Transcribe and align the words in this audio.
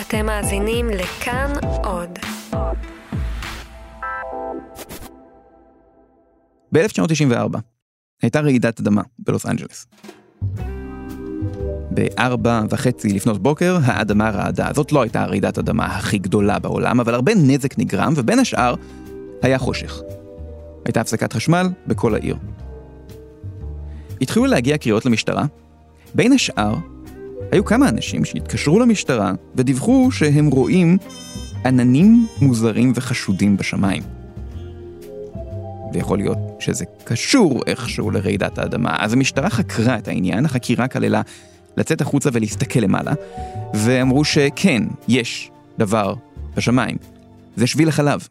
אתם 0.00 0.26
מאזינים 0.26 0.88
לכאן 0.90 1.52
עוד. 1.84 2.18
ב-1994 6.72 7.58
הייתה 8.22 8.40
רעידת 8.40 8.80
אדמה 8.80 9.02
בלוס 9.18 9.46
אנג'לס. 9.46 9.86
בארבע 11.90 12.62
וחצי 12.70 13.08
לפנות 13.08 13.42
בוקר 13.42 13.78
האדמה 13.84 14.30
רעדה. 14.30 14.68
זאת 14.74 14.92
לא 14.92 15.02
הייתה 15.02 15.24
רעידת 15.24 15.58
אדמה 15.58 15.86
הכי 15.86 16.18
גדולה 16.18 16.58
בעולם, 16.58 17.00
אבל 17.00 17.14
הרבה 17.14 17.32
נזק 17.34 17.78
נגרם, 17.78 18.12
ובין 18.16 18.38
השאר 18.38 18.74
היה 19.42 19.58
חושך. 19.58 20.00
הייתה 20.84 21.00
הפסקת 21.00 21.32
חשמל 21.32 21.66
בכל 21.86 22.14
העיר. 22.14 22.36
התחילו 24.20 24.46
להגיע 24.46 24.78
קריאות 24.78 25.06
למשטרה. 25.06 25.44
בין 26.14 26.32
השאר, 26.32 26.74
היו 27.54 27.64
כמה 27.64 27.88
אנשים 27.88 28.24
שהתקשרו 28.24 28.80
למשטרה 28.80 29.32
ודיווחו 29.54 30.08
שהם 30.12 30.46
רואים 30.46 30.98
עננים 31.64 32.26
מוזרים 32.40 32.92
וחשודים 32.94 33.56
בשמיים. 33.56 34.02
ויכול 35.92 36.18
להיות 36.18 36.38
שזה 36.60 36.84
קשור 37.04 37.62
איכשהו 37.66 38.10
לרעידת 38.10 38.58
האדמה. 38.58 38.96
אז 38.98 39.12
המשטרה 39.12 39.50
חקרה 39.50 39.98
את 39.98 40.08
העניין, 40.08 40.44
החקירה 40.44 40.88
כללה 40.88 41.22
לצאת 41.76 42.00
החוצה 42.00 42.30
ולהסתכל 42.32 42.80
למעלה, 42.80 43.12
ואמרו 43.74 44.24
שכן, 44.24 44.82
יש 45.08 45.50
דבר 45.78 46.14
בשמיים. 46.56 46.96
זה 47.56 47.66
שביל 47.66 47.88
החלב. 47.88 48.28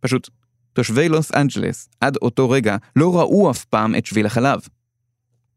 פשוט, 0.00 0.30
תושבי 0.72 1.08
לוס 1.08 1.34
אנג'לס 1.34 1.88
עד 2.00 2.16
אותו 2.22 2.50
רגע 2.50 2.76
לא 2.96 3.18
ראו 3.18 3.50
אף 3.50 3.64
פעם 3.64 3.94
את 3.94 4.06
שביל 4.06 4.26
החלב. 4.26 4.60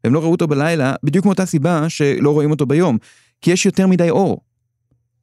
הם 0.04 0.14
לא 0.14 0.20
ראו 0.20 0.32
אותו 0.32 0.46
בלילה 0.46 0.94
בדיוק 1.02 1.26
מאותה 1.26 1.46
סיבה 1.46 1.88
שלא 1.88 2.30
רואים 2.30 2.50
אותו 2.50 2.66
ביום, 2.66 2.98
כי 3.40 3.50
יש 3.50 3.66
יותר 3.66 3.86
מדי 3.86 4.10
אור. 4.10 4.40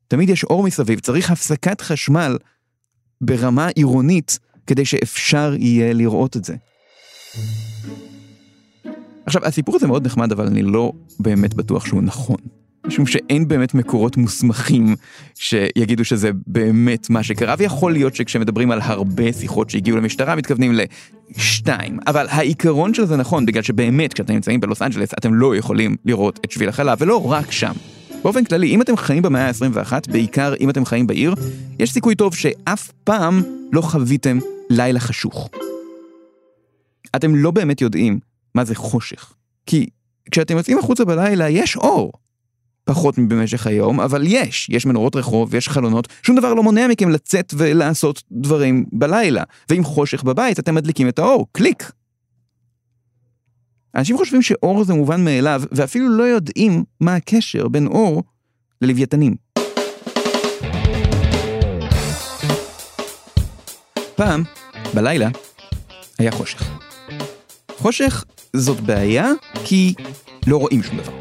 תמיד 0.07 0.29
יש 0.29 0.43
אור 0.43 0.63
מסביב, 0.63 0.99
צריך 0.99 1.31
הפסקת 1.31 1.81
חשמל 1.81 2.37
ברמה 3.21 3.67
עירונית 3.67 4.39
כדי 4.67 4.85
שאפשר 4.85 5.53
יהיה 5.59 5.93
לראות 5.93 6.37
את 6.37 6.45
זה. 6.45 6.55
עכשיו, 9.25 9.45
הסיפור 9.45 9.75
הזה 9.75 9.87
מאוד 9.87 10.05
נחמד, 10.05 10.31
אבל 10.31 10.47
אני 10.47 10.63
לא 10.63 10.91
באמת 11.19 11.53
בטוח 11.53 11.85
שהוא 11.85 12.01
נכון. 12.01 12.37
משום 12.87 13.05
שאין 13.05 13.47
באמת 13.47 13.73
מקורות 13.73 14.17
מוסמכים 14.17 14.95
שיגידו 15.35 16.05
שזה 16.05 16.31
באמת 16.47 17.09
מה 17.09 17.23
שקרה, 17.23 17.55
ויכול 17.57 17.93
להיות 17.93 18.15
שכשמדברים 18.15 18.71
על 18.71 18.79
הרבה 18.81 19.33
שיחות 19.33 19.69
שהגיעו 19.69 19.97
למשטרה 19.97 20.35
מתכוונים 20.35 20.79
לשתיים. 21.35 21.99
אבל 22.07 22.27
העיקרון 22.29 22.93
של 22.93 23.05
זה 23.05 23.17
נכון, 23.17 23.45
בגלל 23.45 23.63
שבאמת 23.63 24.13
כשאתם 24.13 24.33
נמצאים 24.33 24.59
בלוס 24.59 24.81
אנג'לס 24.81 25.13
אתם 25.13 25.33
לא 25.33 25.55
יכולים 25.55 25.95
לראות 26.05 26.39
את 26.45 26.51
שביל 26.51 26.69
החלב, 26.69 26.97
ולא 27.01 27.31
רק 27.31 27.51
שם. 27.51 27.73
באופן 28.23 28.43
כללי, 28.43 28.67
אם 28.67 28.81
אתם 28.81 28.97
חיים 28.97 29.23
במאה 29.23 29.47
ה-21, 29.47 29.93
בעיקר 30.11 30.53
אם 30.59 30.69
אתם 30.69 30.85
חיים 30.85 31.07
בעיר, 31.07 31.33
יש 31.79 31.91
סיכוי 31.91 32.15
טוב 32.15 32.35
שאף 32.35 32.91
פעם 33.03 33.41
לא 33.71 33.81
חוויתם 33.81 34.39
לילה 34.69 34.99
חשוך. 34.99 35.49
אתם 37.15 37.35
לא 37.35 37.51
באמת 37.51 37.81
יודעים 37.81 38.19
מה 38.55 38.65
זה 38.65 38.75
חושך. 38.75 39.33
כי 39.65 39.89
כשאתם 40.31 40.57
יוצאים 40.57 40.77
החוצה 40.77 41.05
בלילה 41.05 41.49
יש 41.49 41.77
אור. 41.77 42.11
פחות 42.83 43.17
מבמשך 43.17 43.67
היום, 43.67 43.99
אבל 43.99 44.23
יש. 44.27 44.69
יש 44.69 44.85
מנורות 44.85 45.15
רחוב, 45.15 45.55
יש 45.55 45.69
חלונות, 45.69 46.07
שום 46.23 46.35
דבר 46.35 46.53
לא 46.53 46.63
מונע 46.63 46.87
מכם 46.87 47.09
לצאת 47.09 47.53
ולעשות 47.57 48.23
דברים 48.31 48.85
בלילה. 48.91 49.43
ועם 49.69 49.83
חושך 49.83 50.23
בבית 50.23 50.59
אתם 50.59 50.75
מדליקים 50.75 51.07
את 51.07 51.19
האור, 51.19 51.47
קליק. 51.51 51.91
אנשים 53.95 54.17
חושבים 54.17 54.41
שאור 54.41 54.83
זה 54.83 54.93
מובן 54.93 55.23
מאליו, 55.25 55.61
ואפילו 55.71 56.09
לא 56.09 56.23
יודעים 56.23 56.83
מה 56.99 57.15
הקשר 57.15 57.67
בין 57.67 57.87
אור 57.87 58.23
ללוויתנים. 58.81 59.35
פעם, 64.15 64.43
בלילה, 64.93 65.29
היה 66.19 66.31
חושך. 66.31 66.63
חושך 67.77 68.23
זאת 68.55 68.79
בעיה 68.79 69.31
כי 69.65 69.93
לא 70.47 70.57
רואים 70.57 70.83
שום 70.83 70.97
דבר. 70.97 71.20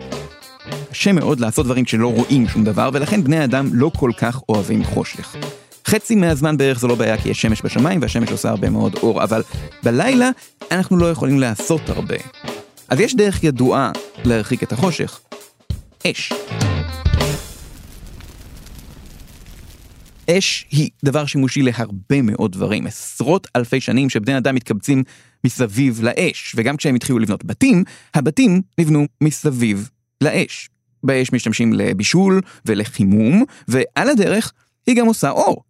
קשה 0.90 1.12
מאוד 1.12 1.40
לעשות 1.40 1.66
דברים 1.66 1.84
כשלא 1.84 2.12
רואים 2.12 2.48
שום 2.48 2.64
דבר, 2.64 2.90
ולכן 2.92 3.24
בני 3.24 3.44
אדם 3.44 3.70
לא 3.72 3.90
כל 3.96 4.10
כך 4.18 4.40
אוהבים 4.48 4.84
חושך. 4.84 5.36
חצי 5.86 6.14
מהזמן 6.14 6.56
בערך 6.56 6.78
זו 6.78 6.88
לא 6.88 6.94
בעיה 6.94 7.22
כי 7.22 7.28
יש 7.28 7.42
שמש 7.42 7.62
בשמיים 7.64 8.02
והשמש 8.02 8.30
עושה 8.30 8.48
הרבה 8.48 8.70
מאוד 8.70 8.94
אור, 8.94 9.24
אבל 9.24 9.42
בלילה 9.82 10.30
אנחנו 10.70 10.96
לא 10.96 11.10
יכולים 11.10 11.38
לעשות 11.38 11.88
הרבה. 11.88 12.16
אז 12.88 13.00
יש 13.00 13.14
דרך 13.16 13.44
ידועה 13.44 13.92
להרחיק 14.24 14.62
את 14.62 14.72
החושך. 14.72 15.20
אש. 16.06 16.32
אש 20.30 20.66
היא 20.70 20.90
דבר 21.04 21.26
שימושי 21.26 21.62
להרבה 21.62 22.22
מאוד 22.22 22.52
דברים. 22.52 22.86
עשרות 22.86 23.46
אלפי 23.56 23.80
שנים 23.80 24.10
שבני 24.10 24.38
אדם 24.38 24.54
מתקבצים 24.54 25.02
מסביב 25.44 26.00
לאש, 26.02 26.54
וגם 26.56 26.76
כשהם 26.76 26.94
התחילו 26.94 27.18
לבנות 27.18 27.44
בתים, 27.44 27.84
הבתים 28.14 28.62
נבנו 28.78 29.06
מסביב 29.20 29.88
לאש. 30.20 30.70
באש 31.02 31.32
משתמשים 31.32 31.72
לבישול 31.72 32.40
ולחימום, 32.66 33.44
ועל 33.68 34.08
הדרך 34.08 34.52
היא 34.86 34.96
גם 34.96 35.06
עושה 35.06 35.30
אור. 35.30 35.62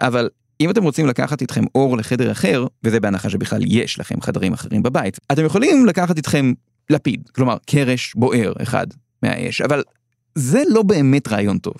אבל 0.00 0.28
אם 0.60 0.70
אתם 0.70 0.82
רוצים 0.82 1.06
לקחת 1.06 1.40
איתכם 1.40 1.64
אור 1.74 1.96
לחדר 1.96 2.32
אחר, 2.32 2.66
וזה 2.84 3.00
בהנחה 3.00 3.30
שבכלל 3.30 3.60
יש 3.66 3.98
לכם 3.98 4.20
חדרים 4.20 4.52
אחרים 4.52 4.82
בבית, 4.82 5.18
אתם 5.32 5.44
יכולים 5.44 5.86
לקחת 5.86 6.16
איתכם 6.16 6.52
לפיד, 6.90 7.28
כלומר 7.34 7.56
קרש 7.66 8.14
בוער 8.14 8.52
אחד 8.62 8.86
מהאש, 9.22 9.60
אבל 9.60 9.82
זה 10.34 10.62
לא 10.68 10.82
באמת 10.82 11.28
רעיון 11.28 11.58
טוב. 11.58 11.74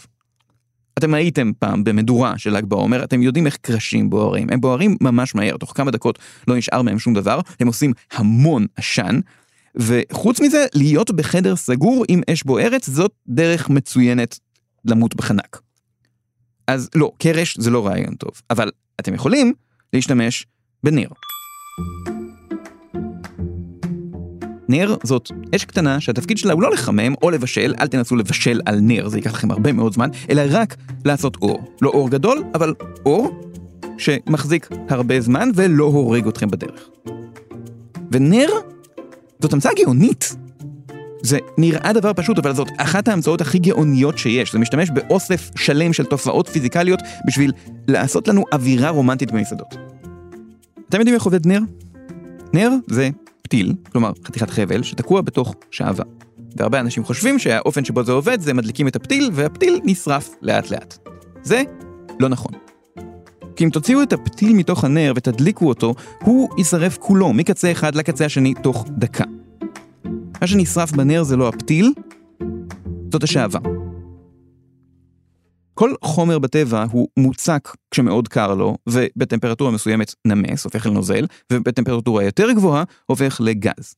אתם 0.99 1.15
הייתם 1.15 1.51
פעם 1.59 1.85
במדורה 1.85 2.39
של 2.39 2.57
ל"ג 2.57 2.65
בעומר, 2.65 3.05
אתם 3.05 3.23
יודעים 3.23 3.47
איך 3.47 3.57
קרשים 3.57 4.11
בוערים, 4.11 4.49
הם 4.51 4.61
בוערים 4.61 4.97
ממש 5.01 5.35
מהר, 5.35 5.57
תוך 5.57 5.73
כמה 5.77 5.91
דקות 5.91 6.19
לא 6.49 6.57
נשאר 6.57 6.83
מהם 6.83 6.99
שום 6.99 7.15
דבר, 7.15 7.41
הם 7.61 7.67
עושים 7.67 7.93
המון 8.13 8.67
עשן, 8.77 9.21
וחוץ 9.77 10.41
מזה, 10.41 10.67
להיות 10.75 11.11
בחדר 11.11 11.57
סגור 11.57 12.05
עם 12.09 12.21
אש 12.33 12.43
בוערת 12.43 12.83
זאת 12.83 13.13
דרך 13.29 13.71
מצוינת 13.71 14.39
למות 14.85 15.15
בחנק. 15.15 15.61
אז 16.67 16.91
לא, 16.95 17.13
קרש 17.19 17.57
זה 17.59 17.71
לא 17.71 17.87
רעיון 17.87 18.15
טוב, 18.15 18.31
אבל 18.51 18.71
אתם 19.01 19.15
יכולים 19.15 19.53
להשתמש 19.93 20.47
בנר. 20.85 21.09
נר 24.69 24.97
זאת 25.03 25.31
אש 25.57 25.65
קטנה 25.65 26.01
שהתפקיד 26.01 26.39
שלה 26.39 26.53
הוא 26.53 26.63
לא 26.63 26.71
לחמם 26.71 27.15
או 27.23 27.31
לבשל, 27.31 27.75
אל 27.81 27.87
תנסו 27.87 28.17
לבשל 28.17 28.61
על 28.67 28.81
נר, 28.81 29.09
זה 29.09 29.19
ייקח 29.19 29.35
לכם 29.35 29.51
הרבה 29.51 29.73
מאוד 29.73 29.93
זמן, 29.93 30.09
אלא 30.31 30.43
רק 30.51 30.77
לעשות 31.05 31.37
אור. 31.37 31.75
לא 31.83 31.91
אור 31.91 32.11
גדול, 32.11 32.45
אבל 32.55 32.75
אור 33.07 33.41
שמחזיק 33.99 34.69
הרבה 34.89 35.21
זמן 35.21 35.49
ולא 35.55 35.85
הורג 35.85 36.27
אתכם 36.27 36.51
בדרך. 36.51 36.89
ונר 38.13 38.49
זאת 39.43 39.53
המצאה 39.53 39.73
גאונית. 39.85 40.37
זה 41.23 41.39
נראה 41.59 41.93
דבר 41.93 42.13
פשוט, 42.17 42.39
אבל 42.39 42.55
זאת 42.55 42.69
אחת 42.77 43.09
ההמצאות 43.09 43.41
הכי 43.41 43.59
גאוניות 43.59 44.19
שיש. 44.19 44.53
זה 44.53 44.59
משתמש 44.59 44.91
באוסף 44.91 45.51
שלם 45.57 45.93
של 45.93 46.05
תופעות 46.05 46.49
פיזיקליות 46.49 47.01
בשביל 47.27 47.53
לעשות 47.89 48.29
לנו 48.29 48.45
אווירה 48.53 48.89
רומנטית 48.89 49.33
במסעדות. 49.33 49.75
אתם 50.89 50.99
יודעים 50.99 51.15
איך 51.15 51.23
עובד 51.23 51.47
נר? 51.47 51.61
נר 52.53 52.71
זה 52.87 53.11
פתיל, 53.43 53.75
כלומר 53.93 54.13
חתיכת 54.27 54.51
חבל, 54.51 54.83
שתקוע 54.83 55.21
בתוך 55.21 55.55
שעווה. 55.71 56.05
והרבה 56.57 56.81
אנשים 56.81 57.05
חושבים 57.05 57.39
שהאופן 57.39 57.85
שבו 57.85 58.05
זה 58.05 58.13
עובד 58.13 58.41
זה 58.41 58.55
מדליקים 58.55 58.89
את 58.89 58.97
הפתיל, 58.97 59.31
והפתיל 59.33 59.81
נשרף 59.85 60.31
לאט 60.43 60.71
לאט. 60.71 60.99
זה 61.43 61.63
לא 62.21 62.29
נכון. 62.29 62.53
כי 63.57 63.65
אם 63.65 63.71
תוציאו 63.71 64.03
את 64.03 64.13
הפתיל 64.13 64.53
מתוך 64.53 64.85
הנר 64.85 65.13
ותדליקו 65.17 65.69
אותו, 65.69 65.95
הוא 66.23 66.49
יישרף 66.59 66.99
כולו, 66.99 67.33
מקצה 67.33 67.73
אחד 67.73 67.95
לקצה 67.95 68.25
השני, 68.25 68.55
תוך 68.63 68.87
דקה. 68.89 69.25
מה 70.43 70.49
שנשרף 70.49 70.93
בנר 70.93 71.23
זה 71.23 71.37
לא 71.37 71.49
הפתיל, 71.49 71.93
זאת 73.13 73.23
השעווה. 73.23 73.61
כל 75.75 75.95
חומר 76.05 76.39
בטבע 76.39 76.85
הוא 76.91 77.09
מוצק 77.17 77.69
כשמאוד 77.91 78.29
קר 78.29 78.55
לו, 78.55 78.77
ובטמפרטורה 78.89 79.71
מסוימת 79.71 80.15
נמס, 80.27 80.65
הופך 80.65 80.87
לנוזל, 80.87 81.27
ובטמפרטורה 81.53 82.25
יותר 82.25 82.53
גבוהה 82.53 82.85
הופך 83.07 83.41
לגז. 83.45 83.95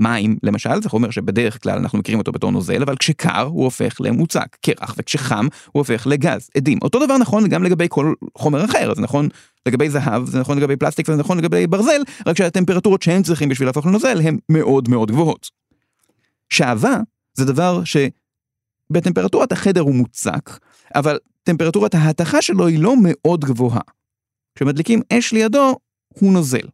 מים, 0.00 0.36
למשל, 0.42 0.82
זה 0.82 0.88
חומר 0.88 1.10
שבדרך 1.10 1.62
כלל 1.62 1.78
אנחנו 1.78 1.98
מכירים 1.98 2.18
אותו 2.18 2.32
בתור 2.32 2.50
נוזל, 2.50 2.82
אבל 2.82 2.96
כשקר 2.96 3.42
הוא 3.42 3.64
הופך 3.64 3.96
למוצק, 4.00 4.56
קרח, 4.60 4.94
וכשחם 4.98 5.46
הוא 5.72 5.80
הופך 5.80 6.06
לגז, 6.06 6.50
עדים. 6.56 6.78
אותו 6.82 7.06
דבר 7.06 7.18
נכון 7.18 7.48
גם 7.48 7.62
לגבי 7.62 7.86
כל 7.88 8.12
חומר 8.38 8.64
אחר, 8.64 8.94
זה 8.94 9.02
נכון 9.02 9.28
לגבי 9.66 9.90
זהב, 9.90 10.24
זה 10.24 10.40
נכון 10.40 10.58
לגבי 10.58 10.76
פלסטיק 10.76 11.08
וזה 11.08 11.18
נכון 11.18 11.38
לגבי 11.38 11.66
ברזל, 11.66 12.02
רק 12.26 12.36
שהטמפרטורות 12.36 13.02
שהם 13.02 13.22
צריכים 13.22 13.48
בשביל 13.48 13.68
להפוך 13.68 13.86
לנוזל 13.86 14.20
הן 14.20 14.38
מאוד 14.48 14.88
מאוד 14.88 15.10
גבוהות. 15.10 15.58
שעווה 16.50 17.00
זה 17.34 17.44
דבר 17.44 17.82
שבטמפרטורת 17.84 19.52
החדר 19.52 19.80
הוא 19.80 19.94
מוצק, 19.94 20.58
אבל 20.94 21.18
טמפרטורת 21.42 21.94
ההתכה 21.94 22.42
שלו 22.42 22.66
היא 22.66 22.78
לא 22.78 22.94
מאוד 23.02 23.44
גבוהה. 23.44 23.80
כשמדליקים 24.54 25.00
אש 25.12 25.32
לידו, 25.32 25.76
הוא 26.08 26.32
נוזל. 26.32 26.68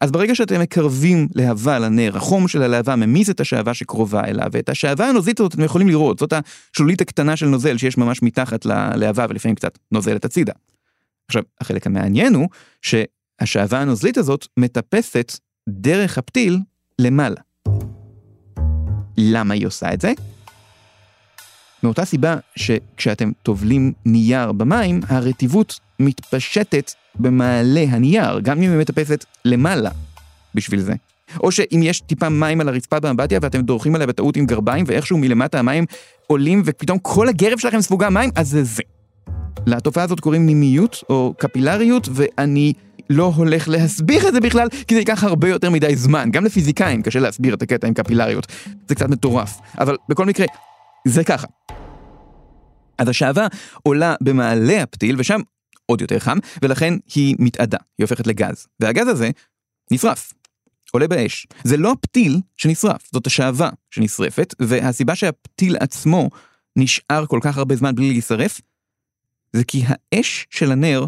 אז 0.00 0.10
ברגע 0.10 0.34
שאתם 0.34 0.60
מקרבים 0.60 1.28
להבה 1.34 1.78
לנר, 1.78 2.16
החום 2.16 2.48
של 2.48 2.62
הלהבה 2.62 2.96
ממיס 2.96 3.30
את 3.30 3.40
השעווה 3.40 3.74
שקרובה 3.74 4.24
אליו, 4.24 4.46
ואת 4.52 4.68
השעווה 4.68 5.08
הנוזלית 5.08 5.40
הזאת 5.40 5.54
אתם 5.54 5.64
יכולים 5.64 5.88
לראות, 5.88 6.18
זאת 6.18 6.32
השלולית 6.32 7.00
הקטנה 7.00 7.36
של 7.36 7.46
נוזל 7.46 7.78
שיש 7.78 7.98
ממש 7.98 8.22
מתחת 8.22 8.64
ללהבה 8.64 9.26
ולפעמים 9.28 9.54
קצת 9.54 9.78
נוזלת 9.92 10.24
הצידה. 10.24 10.52
עכשיו, 11.28 11.42
החלק 11.60 11.86
המעניין 11.86 12.34
הוא 12.34 12.48
שהשעווה 12.82 13.80
הנוזלית 13.80 14.16
הזאת 14.16 14.46
מטפסת 14.56 15.32
דרך 15.68 16.18
הפתיל 16.18 16.58
למעלה. 16.98 17.47
למה 19.20 19.54
היא 19.54 19.66
עושה 19.66 19.92
את 19.92 20.00
זה? 20.00 20.12
מאותה 21.82 22.04
סיבה 22.04 22.36
שכשאתם 22.56 23.30
טובלים 23.42 23.92
נייר 24.06 24.52
במים, 24.52 25.00
הרטיבות 25.08 25.80
מתפשטת 26.00 26.92
במעלה 27.14 27.84
הנייר, 27.88 28.38
גם 28.40 28.62
אם 28.62 28.70
היא 28.70 28.78
מטפסת 28.78 29.24
למעלה 29.44 29.90
בשביל 30.54 30.80
זה. 30.80 30.94
או 31.40 31.52
שאם 31.52 31.80
יש 31.82 32.00
טיפה 32.00 32.28
מים 32.28 32.60
על 32.60 32.68
הרצפה 32.68 33.00
באמבטיה 33.00 33.38
ואתם 33.42 33.62
דורכים 33.62 33.94
עליה 33.94 34.06
בטעות 34.06 34.36
עם 34.36 34.46
גרביים 34.46 34.84
ואיכשהו 34.88 35.18
מלמטה 35.18 35.58
המים 35.58 35.84
עולים 36.26 36.62
ופתאום 36.64 36.98
כל 36.98 37.28
הגרב 37.28 37.58
שלכם 37.58 37.80
ספוגה 37.80 38.10
מים, 38.10 38.30
אז 38.34 38.48
זה 38.48 38.64
זה. 38.64 38.82
לתופעה 39.68 40.04
הזאת 40.04 40.20
קוראים 40.20 40.46
נימיות 40.46 41.04
או 41.08 41.34
קפילריות 41.38 42.08
ואני 42.12 42.72
לא 43.10 43.32
הולך 43.36 43.68
להסביר 43.68 44.28
את 44.28 44.32
זה 44.34 44.40
בכלל, 44.40 44.68
כי 44.68 44.94
זה 44.94 45.00
ייקח 45.00 45.24
הרבה 45.24 45.48
יותר 45.48 45.70
מדי 45.70 45.96
זמן. 45.96 46.30
גם 46.30 46.44
לפיזיקאים 46.44 47.02
קשה 47.02 47.18
להסביר 47.18 47.54
את 47.54 47.62
הקטע 47.62 47.86
עם 47.86 47.94
קפילריות. 47.94 48.46
זה 48.88 48.94
קצת 48.94 49.08
מטורף. 49.08 49.60
אבל 49.78 49.96
בכל 50.08 50.26
מקרה, 50.26 50.46
זה 51.06 51.24
ככה. 51.24 51.46
אז 52.98 53.08
השעווה 53.08 53.46
עולה 53.82 54.14
במעלה 54.20 54.82
הפתיל, 54.82 55.16
ושם 55.18 55.40
עוד 55.86 56.00
יותר 56.00 56.18
חם, 56.18 56.38
ולכן 56.62 56.94
היא 57.14 57.36
מתאדה, 57.38 57.78
היא 57.98 58.04
הופכת 58.04 58.26
לגז. 58.26 58.66
והגז 58.80 59.08
הזה 59.08 59.30
נשרף, 59.90 60.32
עולה 60.92 61.08
באש. 61.08 61.46
זה 61.64 61.76
לא 61.76 61.92
הפתיל 61.92 62.40
שנשרף, 62.56 63.08
זאת 63.12 63.26
השעווה 63.26 63.70
שנשרפת, 63.90 64.54
והסיבה 64.60 65.14
שהפתיל 65.14 65.76
עצמו 65.80 66.30
נשאר 66.76 67.26
כל 67.26 67.38
כך 67.42 67.58
הרבה 67.58 67.76
זמן 67.76 67.94
בלי 67.94 68.08
להישרף, 68.08 68.60
זה 69.52 69.64
כי 69.64 69.82
האש 69.86 70.46
של 70.50 70.72
הנר 70.72 71.06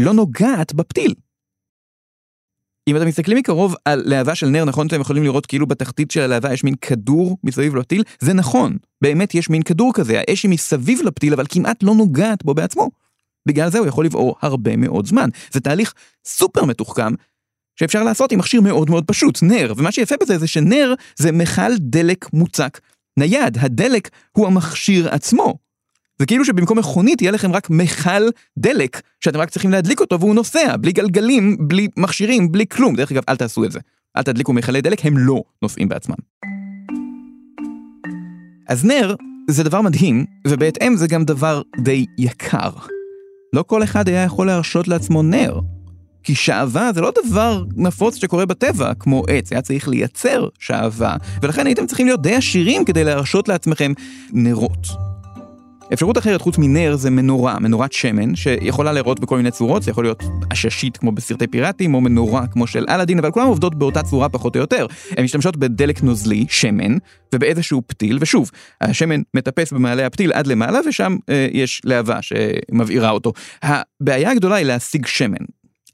לא 0.00 0.12
נוגעת 0.12 0.74
בפתיל. 0.74 1.14
אם 2.88 2.96
אתם 2.96 3.06
מסתכלים 3.06 3.38
מקרוב 3.38 3.74
על 3.84 4.02
להבה 4.06 4.34
של 4.34 4.46
נר, 4.46 4.64
נכון 4.64 4.86
אתם 4.86 5.00
יכולים 5.00 5.22
לראות 5.22 5.46
כאילו 5.46 5.66
בתחתית 5.66 6.10
של 6.10 6.20
הלהבה 6.20 6.52
יש 6.52 6.64
מין 6.64 6.74
כדור 6.74 7.38
מסביב 7.44 7.76
לפתיל? 7.76 8.02
זה 8.20 8.32
נכון, 8.32 8.76
באמת 9.02 9.34
יש 9.34 9.50
מין 9.50 9.62
כדור 9.62 9.92
כזה, 9.94 10.20
האש 10.20 10.42
היא 10.42 10.50
מסביב 10.50 11.02
לפתיל 11.02 11.32
אבל 11.32 11.44
כמעט 11.48 11.82
לא 11.82 11.94
נוגעת 11.94 12.44
בו 12.44 12.54
בעצמו. 12.54 12.90
בגלל 13.48 13.70
זה 13.70 13.78
הוא 13.78 13.86
יכול 13.86 14.04
לבעור 14.04 14.36
הרבה 14.42 14.76
מאוד 14.76 15.06
זמן. 15.06 15.28
זה 15.52 15.60
תהליך 15.60 15.94
סופר 16.24 16.64
מתוחכם, 16.64 17.12
שאפשר 17.80 18.04
לעשות 18.04 18.32
עם 18.32 18.38
מכשיר 18.38 18.60
מאוד 18.60 18.90
מאוד 18.90 19.04
פשוט, 19.06 19.42
נר, 19.42 19.72
ומה 19.76 19.92
שיפה 19.92 20.14
בזה 20.20 20.38
זה 20.38 20.46
שנר 20.46 20.94
זה 21.16 21.32
מכל 21.32 21.76
דלק 21.78 22.32
מוצק 22.32 22.80
נייד, 23.16 23.58
הדלק 23.60 24.08
הוא 24.32 24.46
המכשיר 24.46 25.08
עצמו. 25.08 25.65
זה 26.18 26.26
כאילו 26.26 26.44
שבמקום 26.44 26.78
מכונית 26.78 27.22
יהיה 27.22 27.32
לכם 27.32 27.52
רק 27.52 27.70
מכל 27.70 28.22
דלק, 28.58 29.00
שאתם 29.20 29.38
רק 29.38 29.50
צריכים 29.50 29.70
להדליק 29.70 30.00
אותו 30.00 30.20
והוא 30.20 30.34
נוסע, 30.34 30.76
בלי 30.76 30.92
גלגלים, 30.92 31.56
בלי 31.60 31.88
מכשירים, 31.96 32.52
בלי 32.52 32.66
כלום. 32.66 32.96
דרך 32.96 33.12
אגב, 33.12 33.22
אל 33.28 33.36
תעשו 33.36 33.64
את 33.64 33.72
זה. 33.72 33.78
אל 34.16 34.22
תדליקו 34.22 34.52
מכלי 34.52 34.80
דלק, 34.80 35.06
הם 35.06 35.18
לא 35.18 35.42
נוסעים 35.62 35.88
בעצמם. 35.88 36.16
אז 38.68 38.84
נר 38.84 39.14
זה 39.50 39.64
דבר 39.64 39.80
מדהים, 39.80 40.24
ובהתאם 40.46 40.96
זה 40.96 41.06
גם 41.06 41.24
דבר 41.24 41.62
די 41.80 42.06
יקר. 42.18 42.70
לא 43.52 43.64
כל 43.66 43.82
אחד 43.82 44.08
היה 44.08 44.22
יכול 44.22 44.46
להרשות 44.46 44.88
לעצמו 44.88 45.22
נר. 45.22 45.60
כי 46.22 46.34
שעווה 46.34 46.92
זה 46.94 47.00
לא 47.00 47.12
דבר 47.24 47.64
נפוץ 47.76 48.16
שקורה 48.16 48.46
בטבע, 48.46 48.94
כמו 48.94 49.22
עץ, 49.28 49.52
היה 49.52 49.62
צריך 49.62 49.88
לייצר 49.88 50.48
שעווה, 50.58 51.16
ולכן 51.42 51.66
הייתם 51.66 51.86
צריכים 51.86 52.06
להיות 52.06 52.22
די 52.22 52.34
עשירים 52.34 52.84
כדי 52.84 53.04
להרשות 53.04 53.48
לעצמכם 53.48 53.92
נרות. 54.32 54.86
אפשרות 55.92 56.18
אחרת 56.18 56.40
חוץ 56.40 56.58
מנר 56.58 56.96
זה 56.96 57.10
מנורה, 57.10 57.58
מנורת 57.58 57.92
שמן, 57.92 58.36
שיכולה 58.36 58.92
להיראות 58.92 59.20
בכל 59.20 59.36
מיני 59.36 59.50
צורות, 59.50 59.82
זה 59.82 59.90
יכול 59.90 60.04
להיות 60.04 60.22
עששית 60.50 60.96
כמו 60.96 61.12
בסרטי 61.12 61.46
פיראטים, 61.46 61.94
או 61.94 62.00
מנורה 62.00 62.46
כמו 62.46 62.66
של 62.66 62.84
אלאדין, 62.88 63.18
אבל 63.18 63.30
כולן 63.30 63.46
עובדות 63.46 63.74
באותה 63.74 64.02
צורה 64.02 64.28
פחות 64.28 64.56
או 64.56 64.60
יותר. 64.60 64.86
הן 65.10 65.24
משתמשות 65.24 65.56
בדלק 65.56 66.02
נוזלי, 66.02 66.46
שמן, 66.48 66.96
ובאיזשהו 67.34 67.82
פתיל, 67.86 68.18
ושוב, 68.20 68.50
השמן 68.80 69.20
מטפס 69.34 69.72
במעלה 69.72 70.06
הפתיל 70.06 70.32
עד 70.32 70.46
למעלה, 70.46 70.80
ושם 70.88 71.16
אה, 71.28 71.48
יש 71.52 71.82
להבה 71.84 72.18
שמבעירה 72.22 73.10
אותו. 73.10 73.32
הבעיה 73.62 74.30
הגדולה 74.30 74.54
היא 74.54 74.66
להשיג 74.66 75.06
שמן. 75.06 75.44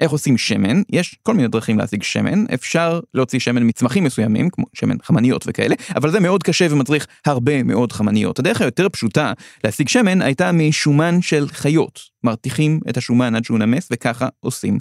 איך 0.03 0.11
עושים 0.11 0.39
שמן? 0.39 0.83
יש 0.91 1.19
כל 1.23 1.35
מיני 1.35 1.49
דרכים 1.49 1.79
להשיג 1.79 2.03
שמן, 2.03 2.45
אפשר 2.55 3.01
להוציא 3.15 3.39
שמן 3.39 3.63
מצמחים 3.69 4.05
מסוימים, 4.05 4.51
כמו 4.51 4.65
שמן 4.73 4.97
חמניות 5.03 5.45
וכאלה, 5.47 5.75
אבל 5.97 6.11
זה 6.11 6.21
מאוד 6.21 6.43
קשה 6.43 6.67
ומצריך 6.71 7.07
הרבה 7.27 7.63
מאוד 7.63 7.93
חמניות. 7.93 8.39
הדרך 8.39 8.61
היותר 8.61 8.89
פשוטה 8.89 9.33
להשיג 9.65 9.89
שמן 9.89 10.23
הייתה 10.23 10.53
משומן 10.53 11.23
של 11.23 11.49
חיות. 11.49 12.01
מרתיחים 12.25 12.81
את 12.89 12.97
השומן 12.97 13.35
עד 13.35 13.45
שהוא 13.45 13.59
נמס 13.59 13.89
וככה 13.93 14.29
עושים 14.41 14.79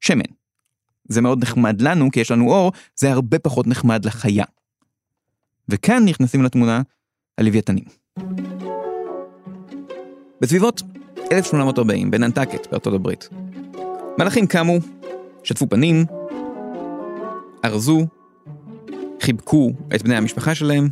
שמן. 0.00 0.30
זה 1.08 1.20
מאוד 1.20 1.42
נחמד 1.42 1.80
לנו 1.80 2.10
כי 2.10 2.20
יש 2.20 2.30
לנו 2.30 2.52
אור, 2.52 2.72
זה 2.96 3.12
הרבה 3.12 3.38
פחות 3.38 3.66
נחמד 3.66 4.04
לחיה. 4.04 4.44
וכאן 5.68 6.04
נכנסים 6.04 6.42
לתמונה 6.42 6.82
הלוויתנים. 7.38 7.84
בסביבות 10.40 10.82
1840 11.32 12.10
בננטקט 12.10 12.66
בארצות 12.70 12.94
הברית, 12.94 13.28
מלאכים 14.18 14.46
קמו, 14.46 14.78
שטפו 15.42 15.68
פנים, 15.68 16.04
ארזו, 17.64 18.06
חיבקו 19.20 19.70
את 19.94 20.02
בני 20.02 20.16
המשפחה 20.16 20.54
שלהם, 20.54 20.88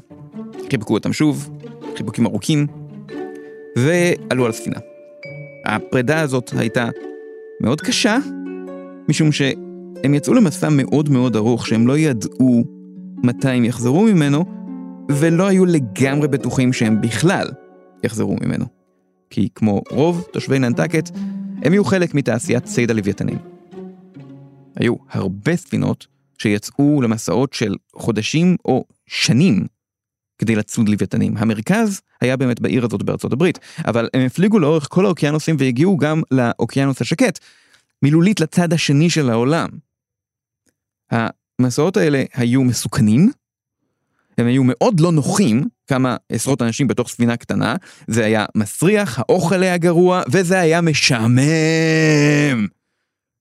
חיבקו 0.71 0.95
אותם 0.95 1.13
שוב, 1.13 1.51
חיבוקים 1.97 2.27
ארוכים, 2.27 2.67
ועלו 3.79 4.47
על 4.47 4.53
ספינה. 4.53 4.79
הפרידה 5.65 6.21
הזאת 6.21 6.51
הייתה 6.57 6.89
מאוד 7.61 7.81
קשה, 7.81 8.19
משום 9.09 9.33
שהם 9.33 10.15
יצאו 10.15 10.35
למסע 10.35 10.69
מאוד 10.71 11.09
מאוד 11.09 11.37
ארוך 11.37 11.67
שהם 11.67 11.87
לא 11.87 11.99
ידעו 11.99 12.65
מתי 13.23 13.49
הם 13.49 13.65
יחזרו 13.65 14.03
ממנו, 14.03 14.45
ולא 15.11 15.47
היו 15.47 15.65
לגמרי 15.65 16.29
בטוחים 16.29 16.73
שהם 16.73 17.01
בכלל 17.01 17.49
יחזרו 18.05 18.37
ממנו. 18.45 18.65
כי 19.31 19.49
כמו 19.55 19.83
רוב 19.91 20.27
תושבי 20.33 20.59
ננטקט, 20.59 21.11
הם 21.63 21.73
יהיו 21.73 21.85
חלק 21.85 22.15
מתעשיית 22.15 22.65
ציד 22.65 22.91
הלוויתנים. 22.91 23.39
היו 24.77 24.95
הרבה 25.11 25.57
ספינות 25.57 26.07
שיצאו 26.39 27.03
למסעות 27.03 27.53
של 27.53 27.75
חודשים 27.97 28.57
או 28.65 28.85
שנים 29.07 29.67
כדי 30.39 30.57
לצוד 30.57 30.89
לוויתנים. 30.89 31.37
המרכז 31.37 32.01
היה 32.21 32.37
באמת 32.37 32.61
בעיר 32.61 32.85
הזאת 32.85 33.03
בארצות 33.03 33.33
הברית, 33.33 33.59
אבל 33.87 34.09
הם 34.15 34.27
הפליגו 34.27 34.59
לאורך 34.59 34.89
כל 34.91 35.07
האוקיינוסים 35.07 35.57
והגיעו 35.59 35.97
גם 35.97 36.23
לאוקיינוס 36.31 37.01
השקט, 37.01 37.39
מילולית 38.03 38.41
לצד 38.41 38.73
השני 38.73 39.11
של 39.11 39.31
העולם. 39.31 39.69
המסעות 41.11 41.97
האלה 41.97 42.25
היו 42.35 42.65
מסוכנים, 42.65 43.31
הם 44.39 44.47
היו 44.47 44.63
מאוד 44.65 45.01
לא 45.01 45.13
נוחים, 45.13 45.65
כמה 45.87 46.17
עשרות 46.29 46.63
אנשים 46.63 46.89
בתוך 46.89 47.09
ספינה 47.09 47.37
קטנה, 47.37 47.77
זה 48.07 48.25
היה 48.25 48.47
מסריח, 48.57 49.19
האוכל 49.19 49.63
היה 49.63 49.77
גרוע, 49.77 50.23
וזה 50.33 50.61
היה 50.61 50.81
משעמם. 50.81 52.67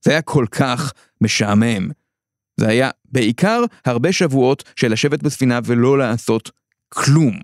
זה 0.05 0.11
היה 0.11 0.21
כל 0.21 0.45
כך 0.51 0.93
משעמם. 1.21 1.89
זה 2.59 2.67
היה 2.67 2.89
בעיקר 3.05 3.63
הרבה 3.85 4.11
שבועות 4.11 4.63
של 4.75 4.91
לשבת 4.91 5.23
בספינה 5.23 5.59
ולא 5.65 5.97
לעשות 5.97 6.51
כלום. 6.89 7.39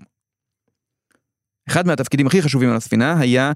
אחד 1.68 1.86
מהתפקידים 1.86 2.26
הכי 2.26 2.42
חשובים 2.42 2.70
על 2.70 2.76
הספינה 2.76 3.20
היה 3.20 3.52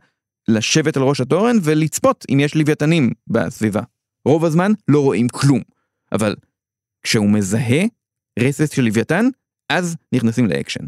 לשבת 0.49 0.97
על 0.97 1.03
ראש 1.03 1.21
התורן 1.21 1.57
ולצפות 1.63 2.27
אם 2.31 2.41
יש 2.41 2.57
לוויתנים 2.57 3.11
בסביבה. 3.27 3.83
רוב 4.25 4.45
הזמן 4.45 4.73
לא 4.89 5.01
רואים 5.01 5.29
כלום, 5.29 5.61
אבל 6.13 6.35
כשהוא 7.03 7.31
מזהה 7.31 7.85
רסס 8.39 8.71
של 8.71 8.83
לוויתן, 8.83 9.27
אז 9.73 9.97
נכנסים 10.13 10.47
לאקשן. 10.47 10.85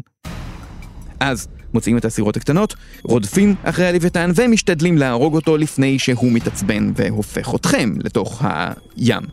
אז 1.19 1.47
מוציאים 1.73 1.97
את 1.97 2.05
הסירות 2.05 2.37
הקטנות, 2.37 2.75
רודפים 3.03 3.55
אחרי 3.63 3.87
הלוויתן 3.87 4.31
ומשתדלים 4.35 4.97
להרוג 4.97 5.35
אותו 5.35 5.57
לפני 5.57 5.99
שהוא 5.99 6.31
מתעצבן 6.31 6.91
והופך 6.95 7.55
אתכם 7.55 7.93
לתוך 8.03 8.41
הים. 8.45 9.23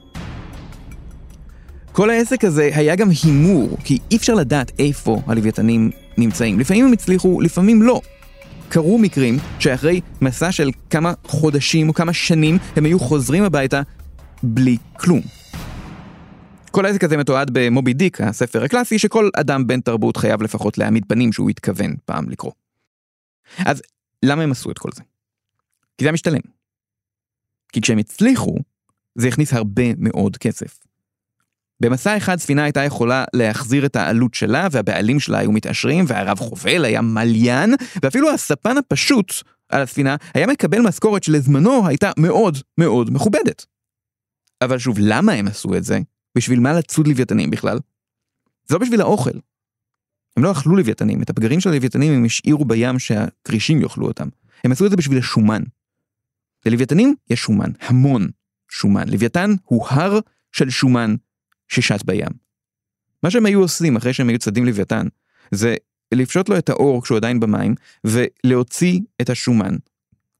כל 1.93 2.11
העסק 2.11 2.45
הזה 2.45 2.71
היה 2.75 2.97
גם 2.97 3.09
הימור, 3.25 3.77
כי 3.85 3.99
אי 4.11 4.17
אפשר 4.17 4.35
לדעת 4.35 4.73
איפה 4.79 5.23
הלוויתנים 5.27 5.91
נמצאים. 6.19 6.61
לפעמים 6.61 6.87
הם 6.87 6.93
הצליחו, 6.93 7.41
לפעמים 7.41 7.83
לא. 7.83 8.01
קרו 8.69 8.99
מקרים 8.99 9.39
שאחרי 9.59 10.01
מסע 10.21 10.53
של 10.53 10.71
כמה 10.91 11.13
חודשים 11.27 11.89
או 11.89 11.95
כמה 11.95 12.13
שנים 12.13 12.59
הם 12.77 12.85
היו 12.85 12.99
חוזרים 12.99 13.45
הביתה 13.45 13.83
בלי 14.43 14.77
כלום. 14.93 15.42
כל 16.73 16.87
העסק 16.87 17.05
הזה 17.05 17.17
מתועד 17.17 17.51
במובי 17.53 17.93
דיק, 17.93 18.21
הספר 18.21 18.65
הקלאסי, 18.65 18.99
שכל 18.99 19.31
אדם 19.37 19.67
בן 19.67 19.81
תרבות 19.81 20.17
חייב 20.17 20.43
לפחות 20.43 20.79
להעמיד 20.79 21.05
פנים 21.09 21.33
שהוא 21.33 21.51
התכוון 21.51 21.95
פעם 22.05 22.31
לקרוא. 22.31 22.53
אז 23.59 23.83
למה 24.23 24.43
הם 24.43 24.51
עשו 24.53 24.71
את 24.71 24.79
כל 24.79 24.89
זה? 24.95 25.03
כי 25.99 26.05
זה 26.05 26.07
היה 26.07 26.13
משתלם. 26.13 26.41
כי 27.73 27.81
כשהם 27.81 27.99
הצליחו, 27.99 28.57
זה 29.15 29.29
הכניס 29.29 29.53
הרבה 29.53 29.83
מאוד 29.99 30.37
כסף. 30.37 30.79
במסע 31.81 32.17
אחד 32.17 32.37
ספינה 32.37 32.65
הייתה 32.65 32.81
יכולה 32.81 33.25
להחזיר 33.35 33.87
את 33.87 33.97
העלות 33.97 34.35
שלה, 34.35 34.69
והבעלים 34.71 35.21
שלה 35.21 35.39
היו 35.39 35.53
מתעשרים, 35.53 36.05
והרב 36.09 36.39
חובל 36.39 36.85
היה 36.85 37.01
מליין, 37.01 37.75
ואפילו 38.03 38.31
הספן 38.31 38.77
הפשוט 38.79 39.33
על 39.69 39.83
הספינה 39.83 40.17
היה 40.35 40.47
מקבל 40.47 40.81
משכורת 40.81 41.23
שלזמנו 41.23 41.87
הייתה 41.89 42.11
מאוד 42.19 42.59
מאוד 42.79 43.11
מכובדת. 43.11 43.67
אבל 44.63 44.79
שוב, 44.79 44.97
למה 45.01 45.33
הם 45.33 45.49
עשו 45.49 45.75
את 45.77 45.85
זה? 45.85 45.99
בשביל 46.35 46.61
מה 46.61 46.73
לצוד 46.73 47.09
לוויתנים 47.09 47.51
בכלל? 47.51 47.79
זה 48.69 48.75
לא 48.75 48.81
בשביל 48.81 49.01
האוכל. 49.01 49.39
הם 50.37 50.43
לא 50.43 50.53
אכלו 50.53 50.77
לוויתנים, 50.77 51.23
את 51.23 51.31
הפגרים 51.31 51.61
של 51.61 51.71
הלוויתנים 51.71 52.13
הם 52.13 52.25
השאירו 52.25 52.65
בים 52.65 52.99
שהכרישים 52.99 53.81
יאכלו 53.81 54.07
אותם. 54.07 54.29
הם 54.65 54.73
עשו 54.73 54.87
את 54.87 54.91
זה 54.91 54.97
בשביל 54.97 55.19
השומן. 55.19 55.63
ללוויתנים 56.67 57.15
יש 57.31 57.41
שומן, 57.41 57.71
המון 57.81 58.29
שומן. 58.71 59.09
לוויתן 59.09 59.51
הוא 59.65 59.87
הר 59.89 60.19
של 60.53 60.71
שומן 60.71 61.15
ששט 61.69 62.05
בים. 62.05 62.29
מה 63.23 63.31
שהם 63.31 63.47
היו 63.47 63.61
עושים 63.61 63.97
אחרי 63.97 64.13
שהם 64.13 64.29
היו 64.29 64.39
צדים 64.39 64.67
לוויתן, 64.67 65.07
זה 65.51 65.75
לפשוט 66.15 66.49
לו 66.49 66.59
את 66.59 66.69
האור 66.69 67.03
כשהוא 67.03 67.17
עדיין 67.17 67.41
במים, 67.41 67.75
ולהוציא 68.05 69.01
את 69.21 69.31
השומן. 69.31 69.77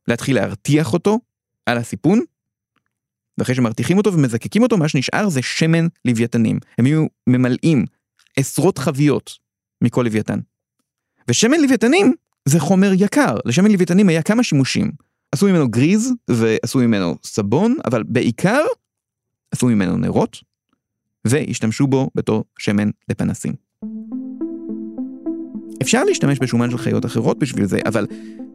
להתחיל 0.09 0.37
להרתיח 0.37 0.93
אותו 0.93 1.19
על 1.67 1.79
הסיפון, 1.79 2.21
ואחרי 3.43 3.55
שמרתיחים 3.55 3.99
אותו 3.99 4.13
ומזקקים 4.13 4.63
אותו, 4.63 4.77
מה 4.77 4.89
שנשאר 4.89 5.29
זה 5.29 5.43
שמן 5.43 5.87
לוויתנים. 6.05 6.59
הם 6.79 6.85
היו 6.85 7.07
ממלאים 7.27 7.85
עשרות 8.37 8.79
חביות 8.79 9.31
מכל 9.81 10.03
לוויתן. 10.03 10.39
ושמן 11.29 11.61
לוויתנים 11.61 12.15
זה 12.45 12.61
חומר 12.61 12.91
יקר, 12.95 13.37
לשמן 13.45 13.71
לוויתנים 13.71 14.09
היה 14.09 14.23
כמה 14.23 14.43
שימושים. 14.43 14.93
עשו 15.33 15.47
ממנו 15.47 15.69
גריז 15.69 16.13
ועשו 16.29 16.79
ממנו 16.79 17.17
סבון, 17.25 17.77
אבל 17.85 18.03
בעיקר 18.03 18.65
עשו 19.51 19.67
ממנו 19.67 19.97
נרות, 19.97 20.39
והשתמשו 21.25 21.87
בו 21.87 22.11
בתור 22.15 22.45
שמן 22.59 22.91
לפנסים. 23.09 23.53
אפשר 25.83 26.05
להשתמש 26.05 26.39
בשומן 26.39 26.71
של 26.71 26.79
חיות 26.79 27.07
אחרות 27.07 27.39
בשביל 27.39 27.65
זה, 27.65 27.79
אבל 27.87 28.07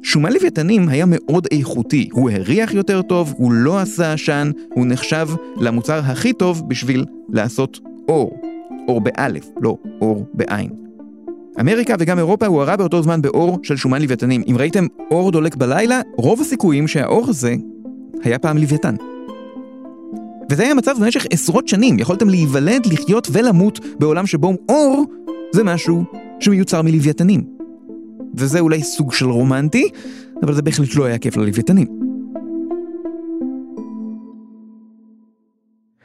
שומן 0.04 0.34
לוויתנים 0.34 0.90
היה 0.90 1.06
מאוד 1.08 1.48
איכותי. 1.52 2.10
הוא 2.12 2.30
הריח 2.30 2.74
יותר 2.74 3.02
טוב, 3.02 3.34
הוא 3.38 3.52
לא 3.52 3.80
עשה 3.80 4.14
עשן, 4.14 4.52
הוא 4.74 4.86
נחשב 4.88 5.28
למוצר 5.60 6.00
הכי 6.04 6.34
טוב 6.34 6.70
בשביל 6.70 7.06
לעשות 7.30 7.80
אור. 8.10 8.42
אור 8.88 9.02
באלף, 9.02 9.46
לא 9.62 9.78
אור 10.02 10.26
בעין. 10.34 10.70
אמריקה 11.60 11.96
וגם 12.00 12.18
אירופה 12.18 12.46
הוארה 12.46 12.78
באותו 12.78 13.04
זמן 13.04 13.22
באור 13.22 13.60
של 13.64 13.76
שומן 13.76 14.02
לוויתנים. 14.02 14.44
אם 14.48 14.56
ראיתם 14.58 14.88
אור 15.12 15.32
דולק 15.32 15.56
בלילה, 15.56 16.02
רוב 16.18 16.42
הסיכויים 16.42 16.88
שהאור 16.88 17.30
הזה 17.30 17.56
היה 18.24 18.40
פעם 18.40 18.58
לוויתן. 18.58 18.96
וזה 20.52 20.64
היה 20.64 20.72
המצב 20.72 20.96
במשך 21.00 21.26
עשרות 21.32 21.68
שנים, 21.68 22.00
יכולתם 22.00 22.30
להיוולד, 22.30 22.86
לחיות 22.86 23.28
ולמות 23.32 23.80
בעולם 24.00 24.26
שבו 24.28 24.54
אור 24.70 25.06
זה 25.52 25.64
משהו 25.64 26.04
שמיוצר 26.40 26.82
מלוויתנים. 26.82 27.58
וזה 28.38 28.60
אולי 28.60 28.84
סוג 28.84 29.14
של 29.14 29.26
רומנטי, 29.26 29.90
אבל 30.44 30.54
זה 30.54 30.62
בהחלט 30.62 30.96
לא 30.96 31.06
היה 31.06 31.18
כיף 31.18 31.38
ללוויתנים. 31.38 31.88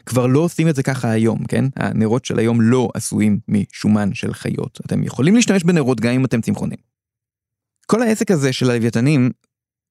כבר 0.06 0.26
לא 0.26 0.40
עושים 0.40 0.68
את 0.68 0.74
זה 0.74 0.82
ככה 0.82 1.10
היום, 1.10 1.44
כן? 1.44 1.64
הנרות 1.76 2.24
של 2.24 2.38
היום 2.38 2.60
לא 2.60 2.88
עשויים 2.94 3.40
משומן 3.48 4.14
של 4.14 4.34
חיות. 4.34 4.80
אתם 4.86 5.02
יכולים 5.02 5.34
להשתמש 5.34 5.64
בנרות 5.64 6.00
גם 6.00 6.12
אם 6.12 6.24
אתם 6.24 6.40
צמחונים. 6.40 6.78
כל 7.86 8.02
העסק 8.02 8.30
הזה 8.30 8.52
של 8.52 8.70
הלוויתנים 8.70 9.30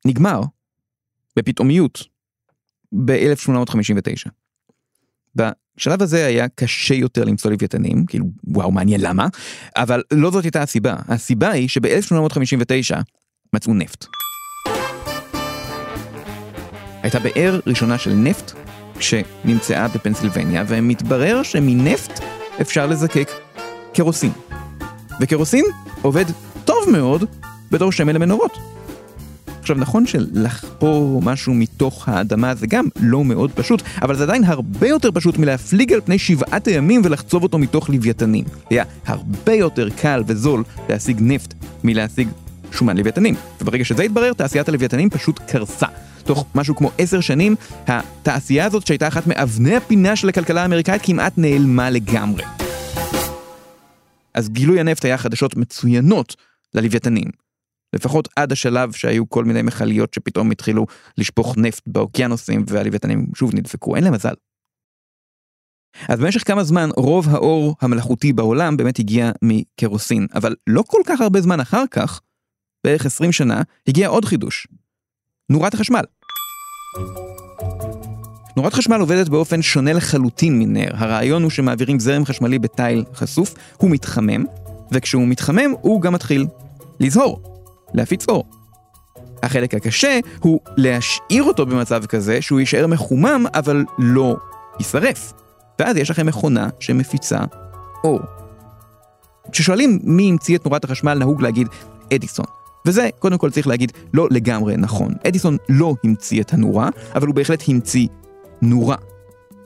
נגמר 0.06 0.42
בפתאומיות 1.36 2.04
ב-1859. 3.06 4.30
בשלב 5.78 6.02
הזה 6.02 6.26
היה 6.26 6.48
קשה 6.56 6.94
יותר 6.94 7.24
למצוא 7.24 7.52
לוויתנים, 7.52 8.06
כאילו 8.06 8.26
וואו 8.48 8.72
מעניין 8.72 9.02
למה, 9.02 9.28
אבל 9.76 10.04
לא 10.12 10.32
זאת 10.32 10.44
הייתה 10.44 10.62
הסיבה, 10.62 10.96
הסיבה 11.08 11.50
היא 11.50 11.68
שב-1859 11.70 12.96
מצאו 13.54 13.74
נפט. 13.74 14.06
הייתה 17.04 17.20
באר 17.20 17.60
ראשונה 17.68 17.98
של 17.98 18.14
נפט 18.14 18.52
שנמצאה 19.00 19.88
בפנסילבניה, 19.88 20.64
ומתברר 20.68 21.44
שמנפט 21.44 22.20
אפשר 22.62 22.88
לזקק 22.88 23.30
קרוסין. 23.94 24.32
וקרוסין 25.22 25.66
עובד 26.02 26.26
טוב 26.66 26.90
מאוד 26.92 27.24
בתור 27.72 27.92
שמן 27.92 28.16
למנורות. 28.16 28.58
עכשיו 29.62 29.76
נכון 29.76 30.08
שלחפור 30.08 31.22
משהו 31.22 31.54
מתוך 31.54 32.10
האדמה 32.10 32.56
זה 32.56 32.68
גם 32.68 32.88
לא 33.02 33.24
מאוד 33.24 33.52
פשוט, 33.52 33.82
אבל 34.02 34.16
זה 34.16 34.24
עדיין 34.24 34.44
הרבה 34.44 34.88
יותר 34.88 35.12
פשוט 35.12 35.38
מלהפליג 35.38 35.94
על 35.94 36.02
פני 36.02 36.20
שבעת 36.20 36.68
הימים 36.68 37.02
ולחצוב 37.04 37.44
אותו 37.44 37.58
מתוך 37.58 37.90
לוויתנים. 37.90 38.46
היה 38.70 38.84
הרבה 39.06 39.54
יותר 39.54 39.90
קל 39.90 40.24
וזול 40.28 40.64
להשיג 40.90 41.18
נפט 41.22 41.54
מלהשיג 41.84 42.28
שומן 42.72 42.98
לוויתנים. 42.98 43.36
וברגע 43.62 43.86
שזה 43.86 44.04
התברר, 44.04 44.34
תעשיית 44.34 44.70
הלוויתנים 44.70 45.10
פשוט 45.10 45.40
קרסה. 45.40 45.88
תוך 46.24 46.46
משהו 46.56 46.76
כמו 46.76 46.92
עשר 46.98 47.22
שנים, 47.22 47.56
התעשייה 47.88 48.66
הזאת 48.66 48.88
שהייתה 48.88 49.08
אחת 49.08 49.28
מאבני 49.28 49.76
הפינה 49.76 50.16
של 50.16 50.30
הכלכלה 50.30 50.62
האמריקאית 50.62 51.02
כמעט 51.06 51.34
נעלמה 51.38 51.90
לגמרי. 51.90 52.44
אז 54.34 54.50
גילוי 54.50 54.80
הנפט 54.80 55.06
היה 55.06 55.18
חדשות 55.18 55.56
מצוינות 55.56 56.36
ללוויתנים. 56.74 57.51
לפחות 57.94 58.28
עד 58.36 58.52
השלב 58.52 58.92
שהיו 58.92 59.30
כל 59.30 59.46
מיני 59.46 59.62
מכליות 59.62 60.14
שפתאום 60.14 60.52
התחילו 60.52 60.86
לשפוך 61.18 61.58
נפט 61.58 61.84
באוקיינוסים 61.88 62.66
והלוויתנים 62.68 63.28
שוב 63.36 63.56
נדפקו, 63.56 63.96
אין 63.96 64.04
להם 64.04 64.14
מזל. 64.14 64.34
אז 66.10 66.20
במשך 66.20 66.48
כמה 66.48 66.64
זמן 66.64 66.90
רוב 66.98 67.30
האור 67.30 67.76
המלאכותי 67.82 68.34
בעולם 68.34 68.78
באמת 68.78 69.00
הגיע 69.00 69.32
מקרוסין, 69.42 70.28
אבל 70.34 70.56
לא 70.68 70.84
כל 70.88 71.02
כך 71.06 71.22
הרבה 71.22 71.42
זמן 71.42 71.60
אחר 71.60 71.84
כך, 71.92 72.22
בערך 72.84 73.06
20 73.06 73.32
שנה, 73.32 73.62
הגיע 73.88 74.08
עוד 74.08 74.26
חידוש. 74.26 74.68
נורת 75.50 75.74
החשמל. 75.74 76.04
נורת 78.58 78.74
חשמל 78.74 79.00
עובדת 79.00 79.30
באופן 79.30 79.62
שונה 79.62 79.94
לחלוטין 79.94 80.60
מנר. 80.60 80.90
הרעיון 80.94 81.44
הוא 81.44 81.52
שמעבירים 81.52 82.00
זרם 82.00 82.26
חשמלי 82.26 82.60
בתיל 82.60 83.04
חשוף, 83.14 83.54
הוא 83.78 83.92
מתחמם, 83.92 84.46
וכשהוא 84.92 85.28
מתחמם 85.28 85.72
הוא 85.82 86.02
גם 86.02 86.14
מתחיל 86.14 86.48
לזהור. 87.00 87.51
להפיץ 87.94 88.26
אור. 88.30 88.46
החלק 89.44 89.74
הקשה 89.74 90.20
הוא 90.40 90.60
להשאיר 90.78 91.44
אותו 91.44 91.66
במצב 91.66 92.06
כזה 92.06 92.42
שהוא 92.42 92.60
יישאר 92.60 92.88
מחומם 92.88 93.46
אבל 93.54 93.86
לא 93.98 94.36
יישרף. 94.80 95.34
ואז 95.80 95.98
יש 95.98 96.12
לכם 96.12 96.26
מכונה 96.26 96.70
שמפיצה 96.80 97.40
אור. 98.04 98.20
כששואלים 99.52 100.00
מי 100.04 100.30
המציא 100.30 100.58
את 100.58 100.66
נורת 100.66 100.84
החשמל 100.84 101.14
נהוג 101.14 101.42
להגיד 101.42 101.68
אדיסון. 102.14 102.46
וזה 102.86 103.10
קודם 103.20 103.38
כל 103.38 103.50
צריך 103.50 103.68
להגיד 103.68 103.92
לא 104.14 104.28
לגמרי 104.32 104.78
נכון. 104.78 105.14
אדיסון 105.28 105.58
לא 105.70 105.96
המציא 106.04 106.42
את 106.42 106.54
הנורה, 106.54 106.90
אבל 107.16 107.28
הוא 107.28 107.36
בהחלט 107.36 107.64
המציא 107.68 108.08
נורה. 108.62 108.96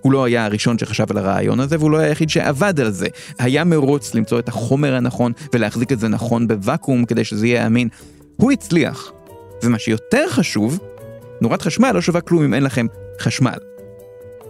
הוא 0.06 0.12
לא 0.12 0.24
היה 0.24 0.46
הראשון 0.46 0.78
שחשב 0.78 1.06
על 1.10 1.18
הרעיון 1.18 1.60
הזה, 1.60 1.76
והוא 1.80 1.92
לא 1.92 1.98
היה 1.98 2.08
היחיד 2.08 2.30
שעבד 2.30 2.80
על 2.80 2.92
זה. 2.92 3.08
היה 3.40 3.64
מרוץ 3.64 4.16
למצוא 4.16 4.40
את 4.40 4.48
החומר 4.48 4.96
הנכון 4.96 5.32
ולהחזיק 5.54 5.92
את 5.92 6.00
זה 6.00 6.08
נכון 6.08 6.48
בוואקום 6.48 7.06
כדי 7.06 7.24
שזה 7.24 7.48
יהיה 7.48 7.68
אמין. 7.68 7.88
הוא 8.36 8.52
הצליח. 8.52 9.12
ומה 9.64 9.80
שיותר 9.80 10.30
חשוב, 10.30 10.80
נורת 11.42 11.62
חשמל 11.62 11.92
לא 11.92 12.02
שווה 12.02 12.22
כלום 12.22 12.44
אם 12.44 12.54
אין 12.54 12.64
לכם 12.64 12.86
חשמל. 13.20 13.58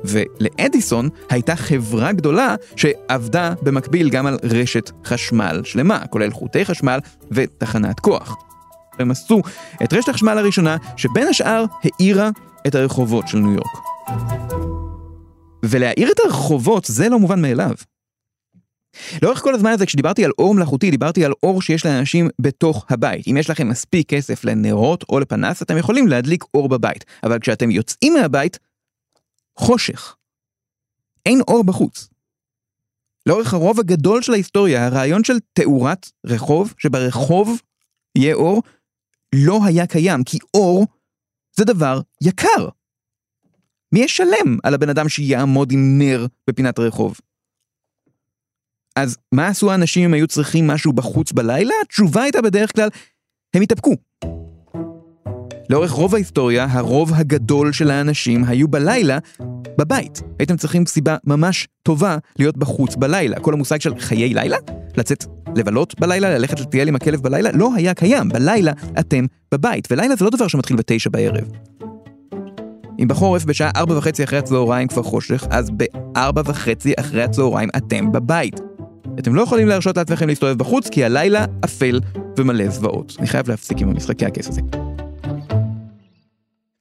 ולאדיסון 0.03 1.09
הייתה 1.29 1.55
חברה 1.55 2.11
גדולה 2.11 2.55
שעבדה 2.75 3.53
במקביל 3.61 4.09
גם 4.09 4.25
על 4.25 4.37
רשת 4.43 4.91
חשמל 5.05 5.61
שלמה, 5.63 6.07
כולל 6.09 6.31
חוטי 6.31 6.65
חשמל 6.65 6.99
ותחנת 7.31 7.99
כוח. 7.99 8.35
הם 8.99 9.11
עשו 9.11 9.41
את 9.83 9.93
רשת 9.93 10.09
החשמל 10.09 10.37
הראשונה, 10.37 10.77
שבין 10.97 11.27
השאר 11.27 11.65
האירה 11.83 12.29
את 12.67 12.75
הרחובות 12.75 13.27
של 13.27 13.37
ניו 13.37 13.51
יורק. 13.51 14.84
ולהאיר 15.69 16.11
את 16.11 16.19
הרחובות 16.25 16.85
זה 16.85 17.09
לא 17.09 17.19
מובן 17.19 17.41
מאליו. 17.41 17.75
לאורך 19.21 19.39
כל 19.39 19.55
הזמן 19.55 19.71
הזה 19.71 19.85
כשדיברתי 19.85 20.25
על 20.25 20.31
אור 20.37 20.55
מלאכותי 20.55 20.91
דיברתי 20.91 21.25
על 21.25 21.31
אור 21.43 21.61
שיש 21.61 21.85
לאנשים 21.85 22.29
בתוך 22.41 22.85
הבית. 22.89 23.27
אם 23.27 23.37
יש 23.37 23.49
לכם 23.49 23.69
מספיק 23.69 24.09
כסף 24.09 24.43
לנרות 24.43 25.03
או 25.09 25.19
לפנס 25.19 25.61
אתם 25.61 25.77
יכולים 25.77 26.07
להדליק 26.07 26.43
אור 26.53 26.69
בבית, 26.69 27.05
אבל 27.23 27.39
כשאתם 27.39 27.71
יוצאים 27.71 28.13
מהבית, 28.13 28.59
חושך. 29.57 30.15
אין 31.25 31.41
אור 31.41 31.63
בחוץ. 31.63 32.07
לאורך 33.25 33.53
הרוב 33.53 33.79
הגדול 33.79 34.21
של 34.21 34.33
ההיסטוריה 34.33 34.85
הרעיון 34.85 35.23
של 35.23 35.37
תאורת 35.53 36.11
רחוב 36.25 36.73
שברחוב 36.77 37.61
יהיה 38.17 38.35
אור 38.35 38.63
לא 39.35 39.59
היה 39.65 39.87
קיים 39.87 40.23
כי 40.23 40.37
אור 40.53 40.85
זה 41.57 41.65
דבר 41.65 42.01
יקר. 42.21 42.69
מי 43.91 43.99
ישלם 43.99 44.57
על 44.63 44.73
הבן 44.73 44.89
אדם 44.89 45.09
שיעמוד 45.09 45.71
עם 45.71 45.97
נר 45.97 46.25
בפינת 46.49 46.79
הרחוב? 46.79 47.17
אז 48.95 49.17
מה 49.31 49.47
עשו 49.47 49.71
האנשים 49.71 50.03
אם 50.03 50.13
היו 50.13 50.27
צריכים 50.27 50.67
משהו 50.67 50.93
בחוץ 50.93 51.31
בלילה? 51.31 51.73
התשובה 51.81 52.23
הייתה 52.23 52.41
בדרך 52.41 52.75
כלל, 52.75 52.89
הם 53.55 53.61
התאפקו. 53.61 53.95
לאורך 55.69 55.91
רוב 55.91 56.15
ההיסטוריה, 56.15 56.67
הרוב 56.69 57.11
הגדול 57.13 57.73
של 57.73 57.91
האנשים 57.91 58.43
היו 58.43 58.67
בלילה 58.67 59.17
בבית. 59.77 60.21
הייתם 60.39 60.57
צריכים 60.57 60.85
סיבה 60.85 61.17
ממש 61.23 61.67
טובה 61.83 62.17
להיות 62.39 62.57
בחוץ 62.57 62.95
בלילה. 62.95 63.39
כל 63.39 63.53
המושג 63.53 63.81
של 63.81 63.99
חיי 63.99 64.33
לילה, 64.33 64.57
לצאת 64.97 65.25
לבלות 65.55 65.99
בלילה, 65.99 66.37
ללכת 66.37 66.59
לטייל 66.59 66.87
עם 66.87 66.95
הכלב 66.95 67.21
בלילה, 67.21 67.49
לא 67.51 67.75
היה 67.75 67.93
קיים. 67.93 68.29
בלילה 68.29 68.71
אתם 68.99 69.25
בבית, 69.51 69.87
ולילה 69.91 70.15
זה 70.15 70.25
לא 70.25 70.31
דבר 70.31 70.47
שמתחיל 70.47 70.77
בתשע 70.77 71.09
בערב. 71.09 71.51
אם 72.99 73.07
בחורף 73.07 73.45
בשעה 73.45 73.71
ארבע 73.75 73.97
וחצי 73.97 74.23
אחרי 74.23 74.39
הצהריים 74.39 74.87
כבר 74.87 75.03
חושך, 75.03 75.47
אז 75.49 75.69
בארבע 75.69 76.41
וחצי 76.45 76.93
אחרי 76.99 77.23
הצהריים 77.23 77.69
אתם 77.77 78.11
בבית. 78.11 78.59
אתם 79.19 79.35
לא 79.35 79.41
יכולים 79.41 79.67
להרשות 79.67 79.97
לעצמכם 79.97 80.27
להסתובב 80.27 80.57
בחוץ, 80.57 80.89
כי 80.89 81.03
הלילה 81.03 81.45
אפל 81.65 81.99
ומלא 82.37 82.69
זוועות. 82.69 83.15
אני 83.19 83.27
חייב 83.27 83.49
להפסיק 83.49 83.77
עם 83.81 83.89
המשחקי 83.89 84.25
הכס 84.25 84.47
הזה. 84.47 84.61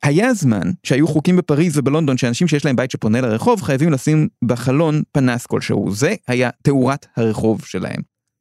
היה 0.02 0.34
זמן 0.34 0.70
שהיו 0.82 1.08
חוקים 1.08 1.36
בפריז 1.36 1.78
ובלונדון 1.78 2.16
שאנשים 2.16 2.48
שיש 2.48 2.64
להם 2.64 2.76
בית 2.76 2.90
שפונה 2.90 3.20
לרחוב 3.20 3.62
חייבים 3.62 3.90
לשים 3.90 4.28
בחלון 4.44 5.02
פנס 5.12 5.46
כלשהו. 5.46 5.90
זה 5.92 6.14
היה 6.28 6.50
תאורת 6.62 7.06
הרחוב 7.16 7.64
שלהם. 7.64 8.00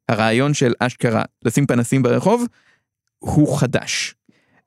הרעיון 0.09 0.53
של 0.53 0.73
אשכרה 0.79 1.23
לשים 1.45 1.65
פנסים 1.65 2.03
ברחוב 2.03 2.45
הוא 3.19 3.57
חדש. 3.57 4.15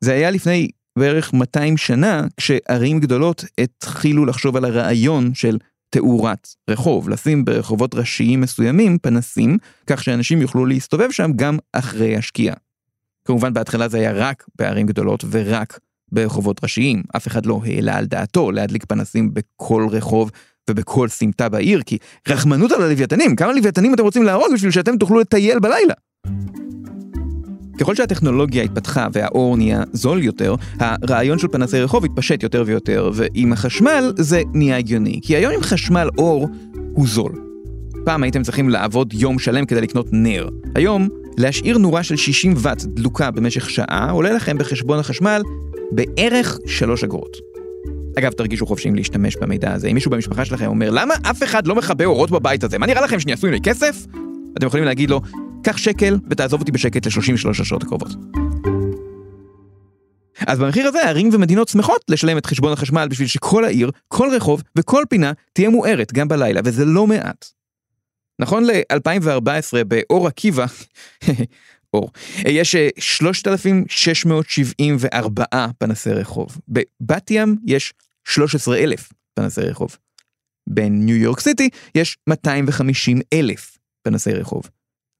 זה 0.00 0.12
היה 0.12 0.30
לפני 0.30 0.68
בערך 0.96 1.32
200 1.32 1.76
שנה 1.76 2.26
כשערים 2.36 3.00
גדולות 3.00 3.44
התחילו 3.60 4.26
לחשוב 4.26 4.56
על 4.56 4.64
הרעיון 4.64 5.34
של 5.34 5.58
תאורת 5.90 6.48
רחוב, 6.70 7.08
לשים 7.08 7.44
ברחובות 7.44 7.94
ראשיים 7.94 8.40
מסוימים 8.40 8.98
פנסים, 8.98 9.58
כך 9.86 10.04
שאנשים 10.04 10.40
יוכלו 10.40 10.66
להסתובב 10.66 11.10
שם 11.10 11.30
גם 11.36 11.58
אחרי 11.72 12.16
השקיעה. 12.16 12.56
כמובן 13.24 13.52
בהתחלה 13.52 13.88
זה 13.88 13.98
היה 13.98 14.12
רק 14.12 14.44
בערים 14.58 14.86
גדולות 14.86 15.24
ורק 15.30 15.78
ברחובות 16.12 16.62
ראשיים, 16.62 17.02
אף 17.16 17.26
אחד 17.26 17.46
לא 17.46 17.60
העלה 17.64 17.96
על 17.96 18.06
דעתו 18.06 18.52
להדליק 18.52 18.84
פנסים 18.84 19.34
בכל 19.34 19.86
רחוב 19.90 20.30
ובכל 20.70 21.08
סמטה 21.08 21.48
בעיר, 21.48 21.82
כי 21.82 21.98
רחמנות 22.28 22.72
על 22.72 22.82
הלוויתנים, 22.82 23.36
כמה 23.36 23.52
לוויתנים 23.52 23.94
אתם 23.94 24.02
רוצים 24.02 24.22
להרוג 24.22 24.48
בשביל 24.54 24.70
שאתם 24.70 24.96
תוכלו 24.98 25.20
לטייל 25.20 25.58
בלילה? 25.58 25.94
ככל 27.78 27.94
שהטכנולוגיה 27.94 28.62
התפתחה 28.62 29.06
והאור 29.12 29.56
נהיה 29.56 29.82
זול 29.92 30.22
יותר, 30.22 30.54
הרעיון 30.80 31.38
של 31.38 31.48
פנסי 31.48 31.80
רחוב 31.80 32.04
התפשט 32.04 32.42
יותר 32.42 32.62
ויותר, 32.66 33.10
ועם 33.14 33.52
החשמל 33.52 34.12
זה 34.16 34.42
נהיה 34.54 34.78
הגיוני. 34.78 35.20
כי 35.22 35.36
היום 35.36 35.52
עם 35.52 35.60
חשמל 35.60 36.08
אור 36.18 36.48
הוא 36.92 37.06
זול. 37.08 37.32
פעם 38.04 38.22
הייתם 38.22 38.42
צריכים 38.42 38.68
לעבוד 38.68 39.14
יום 39.14 39.38
שלם 39.38 39.66
כדי 39.66 39.80
לקנות 39.80 40.06
נר. 40.12 40.48
היום, 40.74 41.08
להשאיר 41.38 41.78
נורה 41.78 42.02
של 42.02 42.16
60 42.16 42.54
ואט 42.56 42.84
דלוקה 42.84 43.30
במשך 43.30 43.70
שעה 43.70 44.10
עולה 44.10 44.32
לכם 44.32 44.58
בחשבון 44.58 44.98
החשמל 44.98 45.42
בערך 45.92 46.58
3 46.66 47.04
אגורות. 47.04 47.36
אגב, 48.18 48.32
תרגישו 48.32 48.66
חופשיים 48.66 48.94
להשתמש 48.94 49.36
במידע 49.36 49.72
הזה. 49.72 49.88
אם 49.88 49.94
מישהו 49.94 50.10
במשפחה 50.10 50.44
שלכם 50.44 50.66
אומר, 50.66 50.90
למה 50.90 51.14
אף 51.22 51.42
אחד 51.42 51.66
לא 51.66 51.74
מכבה 51.74 52.04
אורות 52.04 52.30
בבית 52.30 52.64
הזה? 52.64 52.78
מה 52.78 52.86
נראה 52.86 53.00
לכם 53.00 53.20
שאני 53.20 53.32
עשוי 53.32 53.50
לי 53.50 53.60
כסף? 53.60 54.06
אתם 54.58 54.66
יכולים 54.66 54.84
להגיד 54.84 55.10
לו, 55.10 55.20
קח 55.66 55.76
שקל 55.76 56.18
ותעזוב 56.30 56.60
אותי 56.60 56.72
בשקט 56.72 57.06
ל-33 57.06 57.60
השעות 57.60 57.82
הקרובות. 57.82 58.08
אז 60.46 60.58
במחיר 60.58 60.88
הזה 60.88 61.08
ערים 61.08 61.30
ומדינות 61.32 61.68
שמחות 61.68 62.04
לשלם 62.08 62.38
את 62.38 62.46
חשבון 62.46 62.72
החשמל 62.72 63.08
בשביל 63.10 63.28
שכל 63.28 63.64
העיר, 63.64 63.90
כל 64.08 64.28
רחוב 64.36 64.62
וכל 64.78 65.04
פינה 65.08 65.32
תהיה 65.52 65.70
מוארת 65.70 66.12
גם 66.12 66.28
בלילה, 66.28 66.60
וזה 66.64 66.84
לא 66.84 67.06
מעט. 67.06 67.46
נכון 68.40 68.64
ל-2014 68.64 69.84
באור 69.88 70.26
עקיבא, 70.26 70.66
אור, 71.94 72.10
יש 72.38 72.76
3,674 72.98 75.44
אה, 75.52 75.66
פנסי 75.78 76.10
רחוב. 76.10 76.58
בבת 76.68 77.30
ים 77.30 77.56
יש 77.64 77.92
13,000 78.28 79.08
פנסי 79.34 79.60
רחוב. 79.60 79.96
בניו 80.68 81.16
יורק 81.16 81.40
סיטי 81.40 81.68
יש 81.94 82.18
250,000 82.28 83.78
פנסי 84.02 84.32
רחוב. 84.32 84.62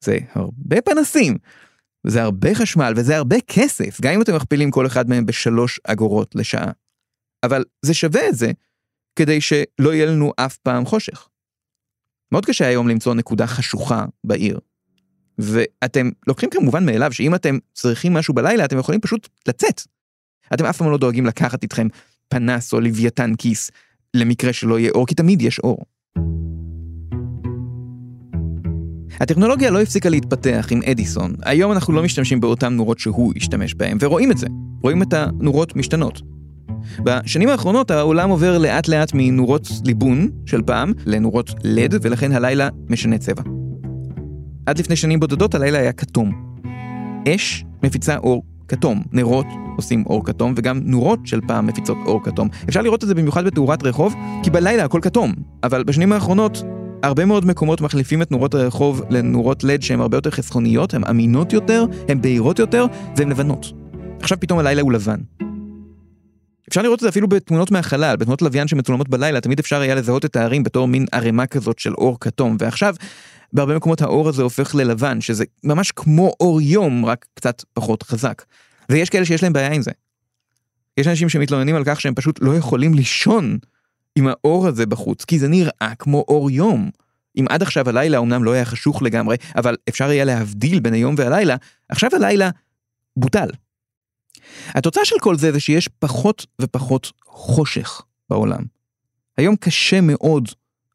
זה 0.06 0.18
הרבה 0.34 0.80
פנסים, 0.80 1.38
זה 2.06 2.22
הרבה 2.22 2.54
חשמל 2.54 2.92
וזה 2.96 3.16
הרבה 3.16 3.36
כסף, 3.46 4.00
גם 4.00 4.12
אם 4.12 4.22
אתם 4.22 4.36
מכפילים 4.36 4.70
כל 4.70 4.86
אחד 4.86 5.08
מהם 5.08 5.26
בשלוש 5.26 5.80
אגורות 5.84 6.34
לשעה. 6.34 6.70
אבל 7.42 7.64
זה 7.82 7.94
שווה 7.94 8.28
את 8.28 8.36
זה 8.36 8.52
כדי 9.16 9.40
שלא 9.40 9.94
יהיה 9.94 10.06
לנו 10.06 10.32
אף 10.36 10.56
פעם 10.56 10.86
חושך. 10.86 11.28
מאוד 12.32 12.46
קשה 12.46 12.66
היום 12.66 12.88
למצוא 12.88 13.14
נקודה 13.14 13.46
חשוכה 13.46 14.04
בעיר. 14.24 14.58
ואתם 15.38 16.10
לוקחים 16.26 16.50
כמובן 16.50 16.86
מאליו 16.86 17.12
שאם 17.12 17.34
אתם 17.34 17.58
צריכים 17.72 18.12
משהו 18.12 18.34
בלילה 18.34 18.64
אתם 18.64 18.78
יכולים 18.78 19.00
פשוט 19.00 19.28
לצאת. 19.48 19.82
אתם 20.54 20.64
אף 20.64 20.78
פעם 20.78 20.90
לא 20.90 20.98
דואגים 20.98 21.26
לקחת 21.26 21.62
איתכם 21.62 21.86
פנס 22.28 22.72
או 22.72 22.80
לוויתן 22.80 23.32
כיס 23.38 23.70
למקרה 24.14 24.52
שלא 24.52 24.78
יהיה 24.78 24.90
אור, 24.90 25.06
כי 25.06 25.14
תמיד 25.14 25.42
יש 25.42 25.58
אור. 25.58 25.84
הטכנולוגיה 29.20 29.70
לא 29.70 29.80
הפסיקה 29.80 30.08
להתפתח 30.08 30.66
עם 30.70 30.80
אדיסון. 30.90 31.34
היום 31.44 31.72
אנחנו 31.72 31.92
לא 31.92 32.02
משתמשים 32.02 32.40
באותן 32.40 32.72
נורות 32.72 32.98
שהוא 32.98 33.32
השתמש 33.36 33.74
בהן, 33.74 33.98
ורואים 34.00 34.30
את 34.30 34.38
זה. 34.38 34.46
רואים 34.82 35.02
את 35.02 35.12
הנורות 35.12 35.76
משתנות. 35.76 36.22
בשנים 37.00 37.48
האחרונות 37.48 37.90
העולם 37.90 38.30
עובר 38.30 38.58
לאט 38.58 38.88
לאט 38.88 39.10
מנורות 39.14 39.68
ליבון 39.84 40.30
של 40.46 40.62
פעם 40.62 40.92
לנורות 41.06 41.50
לד, 41.64 41.94
ולכן 42.02 42.32
הלילה 42.32 42.68
משנה 42.90 43.18
צבע. 43.18 43.42
עד 44.66 44.78
לפני 44.78 44.96
שנים 44.96 45.20
בודדות 45.20 45.54
הלילה 45.54 45.78
היה 45.78 45.92
כתום. 45.92 46.56
אש 47.28 47.64
מפיצה 47.82 48.16
אור 48.16 48.42
כתום, 48.68 49.02
נרות 49.12 49.46
עושים 49.76 50.04
אור 50.06 50.24
כתום, 50.24 50.54
וגם 50.56 50.80
נורות 50.84 51.18
של 51.24 51.40
פעם 51.46 51.66
מפיצות 51.66 51.96
אור 52.06 52.24
כתום. 52.24 52.48
אפשר 52.68 52.82
לראות 52.82 53.02
את 53.02 53.08
זה 53.08 53.14
במיוחד 53.14 53.44
בתאורת 53.44 53.82
רחוב, 53.82 54.14
כי 54.42 54.50
בלילה 54.50 54.84
הכל 54.84 55.00
כתום. 55.02 55.32
אבל 55.64 55.84
בשנים 55.84 56.12
האחרונות 56.12 56.62
הרבה 57.06 57.24
מאוד 57.24 57.46
מקומות 57.46 57.80
מחליפים 57.80 58.22
את 58.22 58.30
נורות 58.30 58.54
הרחוב 58.54 59.02
לנורות 59.10 59.64
לד 59.64 59.82
שהן 59.82 60.00
הרבה 60.00 60.16
יותר 60.16 60.30
חסכוניות, 60.30 60.94
הן 60.94 61.04
אמינות 61.04 61.52
יותר, 61.52 61.84
הן 62.08 62.20
בהירות 62.20 62.58
יותר, 62.58 62.86
והן 63.16 63.28
לבנות. 63.28 63.72
עכשיו 64.20 64.40
פתאום 64.40 64.58
הלילה 64.58 64.82
הוא 64.82 64.92
לבן. 64.92 65.20
אפשר 66.68 66.82
לראות 66.82 66.98
את 66.98 67.00
זה 67.00 67.08
אפילו 67.08 67.28
בתמונות 67.28 67.70
מהחלל, 67.70 68.16
בתמונות 68.16 68.42
לוויין 68.42 68.68
שמצולמות 68.68 69.08
בלילה, 69.08 69.40
תמיד 69.40 69.58
אפשר 69.58 69.80
היה 69.80 69.94
לזהות 69.94 70.24
את 70.24 70.36
הערים 70.36 70.62
בתור 70.62 70.88
מין 70.88 71.06
ערימה 71.12 71.46
כזאת 71.46 71.78
של 71.78 71.94
אור 71.94 72.20
כתום, 72.20 72.56
ועכשיו 72.60 72.94
בהרבה 73.52 73.76
מקומות 73.76 74.02
האור 74.02 74.28
הזה 74.28 74.42
הופך 74.42 74.74
ללבן, 74.74 75.20
שזה 75.20 75.44
ממש 75.64 75.92
כמו 75.96 76.32
אור 76.40 76.60
יום, 76.60 77.04
רק 77.04 77.26
קצת 77.34 77.62
פחות 77.74 78.02
חזק. 78.02 78.42
ויש 78.88 79.10
כאלה 79.10 79.24
שיש 79.24 79.42
להם 79.42 79.52
בעיה 79.52 79.72
עם 79.72 79.82
זה. 79.82 79.90
יש 80.96 81.06
אנשים 81.06 81.28
שמתלוננים 81.28 81.76
על 81.76 81.82
כך 81.86 82.00
שהם 82.00 82.14
פשוט 82.14 82.38
לא 82.42 82.56
יכולים 82.56 82.94
לישון 82.94 83.58
עם 84.16 84.26
האור 84.26 84.66
הזה 84.66 84.86
בחוץ, 84.86 85.24
כי 85.24 85.38
זה 85.38 85.48
נראה 85.48 85.92
כמו 85.98 86.24
אור 86.28 86.50
יום. 86.50 86.90
אם 87.36 87.46
עד 87.48 87.62
עכשיו 87.62 87.88
הלילה 87.88 88.18
אמנם 88.18 88.44
לא 88.44 88.52
היה 88.52 88.64
חשוך 88.64 89.02
לגמרי, 89.02 89.36
אבל 89.56 89.76
אפשר 89.88 90.08
היה 90.08 90.24
להבדיל 90.24 90.80
בין 90.80 90.94
היום 90.94 91.14
והלילה, 91.18 91.56
עכשיו 91.88 92.10
הלילה 92.12 92.50
בוטל. 93.16 93.48
התוצאה 94.68 95.04
של 95.04 95.16
כל 95.20 95.36
זה 95.36 95.52
זה 95.52 95.60
שיש 95.60 95.88
פחות 95.98 96.46
ופחות 96.62 97.12
חושך 97.24 98.02
בעולם. 98.30 98.62
היום 99.38 99.56
קשה 99.56 100.00
מאוד 100.00 100.48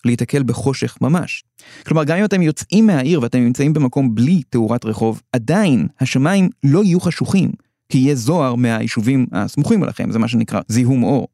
להיתקל 0.05 0.43
בחושך 0.43 0.97
ממש. 1.01 1.43
כלומר, 1.85 2.03
גם 2.03 2.17
אם 2.17 2.25
אתם 2.25 2.41
יוצאים 2.41 2.87
מהעיר 2.87 3.21
ואתם 3.21 3.39
נמצאים 3.39 3.73
במקום 3.73 4.15
בלי 4.15 4.43
תאורת 4.49 4.85
רחוב, 4.85 5.21
עדיין 5.31 5.87
השמיים 5.99 6.49
לא 6.63 6.83
יהיו 6.83 6.99
חשוכים, 6.99 7.51
כי 7.89 7.97
יהיה 7.97 8.15
זוהר 8.15 8.55
מהיישובים 8.55 9.25
הסמוכים 9.31 9.83
אליכם, 9.83 10.11
זה 10.11 10.19
מה 10.19 10.27
שנקרא 10.27 10.61
זיהום 10.67 11.03
אור. 11.03 11.27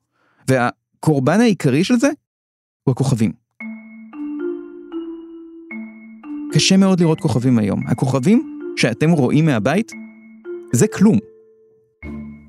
וה... 0.48 0.70
הקורבן 0.98 1.40
העיקרי 1.40 1.84
של 1.84 1.96
זה 1.96 2.10
הוא 2.84 2.92
הכוכבים. 2.92 3.32
קשה 6.52 6.78
מאוד 6.78 7.00
לראות 7.00 7.20
כוכבים 7.20 7.60
היום. 7.60 7.88
הכוכבים 7.88 8.60
שאתם 8.76 9.12
רואים 9.12 9.46
מהבית 9.46 9.92
זה 10.74 10.88
כלום. 10.88 11.18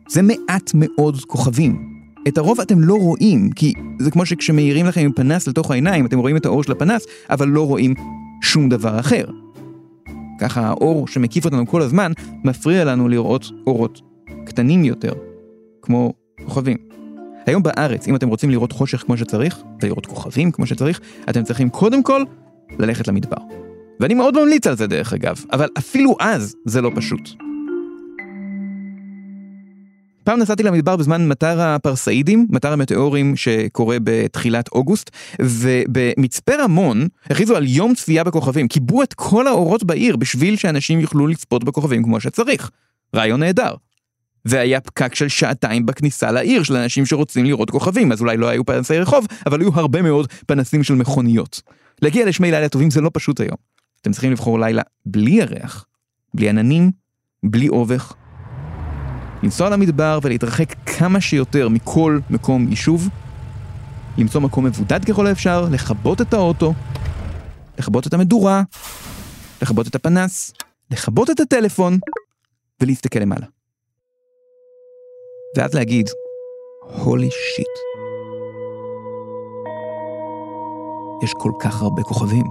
זה 0.08 0.22
מעט 0.22 0.70
מאוד 0.74 1.20
כוכבים. 1.20 1.98
את 2.28 2.38
הרוב 2.38 2.60
אתם 2.60 2.80
לא 2.80 2.94
רואים, 2.94 3.50
כי 3.50 3.72
זה 3.98 4.10
כמו 4.10 4.26
שכשמאירים 4.26 4.86
לכם 4.86 5.00
עם 5.00 5.12
פנס 5.12 5.48
לתוך 5.48 5.70
העיניים, 5.70 6.06
אתם 6.06 6.18
רואים 6.18 6.36
את 6.36 6.46
האור 6.46 6.62
של 6.62 6.72
הפנס, 6.72 7.06
אבל 7.30 7.48
לא 7.48 7.66
רואים 7.66 7.94
שום 8.42 8.68
דבר 8.68 9.00
אחר. 9.00 9.24
ככה 10.40 10.60
האור 10.60 11.08
שמקיף 11.08 11.44
אותנו 11.44 11.66
כל 11.66 11.82
הזמן, 11.82 12.12
מפריע 12.44 12.84
לנו 12.84 13.08
לראות 13.08 13.50
אורות 13.66 14.00
קטנים 14.46 14.84
יותר, 14.84 15.12
כמו 15.82 16.12
כוכבים. 16.44 16.87
היום 17.48 17.62
בארץ, 17.62 18.08
אם 18.08 18.16
אתם 18.16 18.28
רוצים 18.28 18.50
לראות 18.50 18.72
חושך 18.72 18.98
כמו 18.98 19.16
שצריך, 19.16 19.58
ולראות 19.82 20.06
כוכבים 20.06 20.50
כמו 20.50 20.66
שצריך, 20.66 21.00
אתם 21.30 21.42
צריכים 21.42 21.70
קודם 21.70 22.02
כל 22.02 22.22
ללכת 22.78 23.08
למדבר. 23.08 23.36
ואני 24.00 24.14
מאוד 24.14 24.40
ממליץ 24.40 24.66
על 24.66 24.76
זה 24.76 24.86
דרך 24.86 25.12
אגב, 25.12 25.44
אבל 25.52 25.68
אפילו 25.78 26.16
אז 26.20 26.54
זה 26.64 26.80
לא 26.80 26.90
פשוט. 26.94 27.30
פעם 30.24 30.38
נסעתי 30.40 30.62
למדבר 30.62 30.96
בזמן 30.96 31.28
מטר 31.28 31.60
הפרסאידים, 31.60 32.46
מטר 32.50 32.72
המטאורים 32.72 33.36
שקורה 33.36 33.96
בתחילת 34.04 34.68
אוגוסט, 34.72 35.10
ובמצפה 35.40 36.52
רמון 36.54 37.08
הכריזו 37.24 37.56
על 37.56 37.66
יום 37.66 37.94
צפייה 37.94 38.24
בכוכבים, 38.24 38.68
כיבו 38.68 39.02
את 39.02 39.14
כל 39.14 39.46
האורות 39.46 39.84
בעיר 39.84 40.16
בשביל 40.16 40.56
שאנשים 40.56 41.00
יוכלו 41.00 41.26
לצפות 41.26 41.64
בכוכבים 41.64 42.02
כמו 42.02 42.20
שצריך. 42.20 42.70
רעיון 43.14 43.40
נהדר. 43.40 43.74
והיה 44.44 44.80
פקק 44.80 45.14
של 45.14 45.28
שעתיים 45.28 45.86
בכניסה 45.86 46.30
לעיר 46.30 46.62
של 46.62 46.76
אנשים 46.76 47.06
שרוצים 47.06 47.44
לראות 47.44 47.70
כוכבים, 47.70 48.12
אז 48.12 48.20
אולי 48.20 48.36
לא 48.36 48.48
היו 48.48 48.66
פנסי 48.66 48.98
רחוב, 48.98 49.26
אבל 49.46 49.60
היו 49.60 49.70
הרבה 49.74 50.02
מאוד 50.02 50.32
פנסים 50.46 50.82
של 50.82 50.94
מכוניות. 50.94 51.62
להגיע 52.02 52.26
לשמי 52.26 52.50
לילה 52.50 52.68
טובים 52.68 52.90
זה 52.90 53.00
לא 53.00 53.10
פשוט 53.14 53.40
היום. 53.40 53.56
אתם 54.00 54.12
צריכים 54.12 54.32
לבחור 54.32 54.60
לילה 54.60 54.82
בלי 55.06 55.30
ירח, 55.30 55.86
בלי 56.34 56.48
עננים, 56.48 56.90
בלי 57.42 57.68
אובך. 57.68 58.14
לנסוע 59.42 59.70
למדבר 59.70 60.18
ולהתרחק 60.22 60.74
כמה 60.86 61.20
שיותר 61.20 61.68
מכל 61.68 62.18
מקום 62.30 62.68
יישוב, 62.68 63.08
למצוא 64.18 64.40
מקום 64.40 64.64
מבודד 64.64 65.04
ככל 65.04 65.26
האפשר, 65.26 65.68
לכבות 65.70 66.20
את 66.20 66.34
האוטו, 66.34 66.74
לכבות 67.78 68.06
את 68.06 68.14
המדורה, 68.14 68.62
לכבות 69.62 69.86
את 69.88 69.94
הפנס, 69.94 70.52
לכבות 70.90 71.30
את 71.30 71.40
הטלפון 71.40 71.98
ולהסתכל 72.80 73.18
למעלה. 73.18 73.46
ואז 75.54 75.74
להגיד, 75.74 76.10
הולי 77.04 77.30
שיט. 77.30 77.68
יש 81.22 81.34
כל 81.38 81.52
כך 81.60 81.82
הרבה 81.82 82.02
כוכבים. 82.02 82.46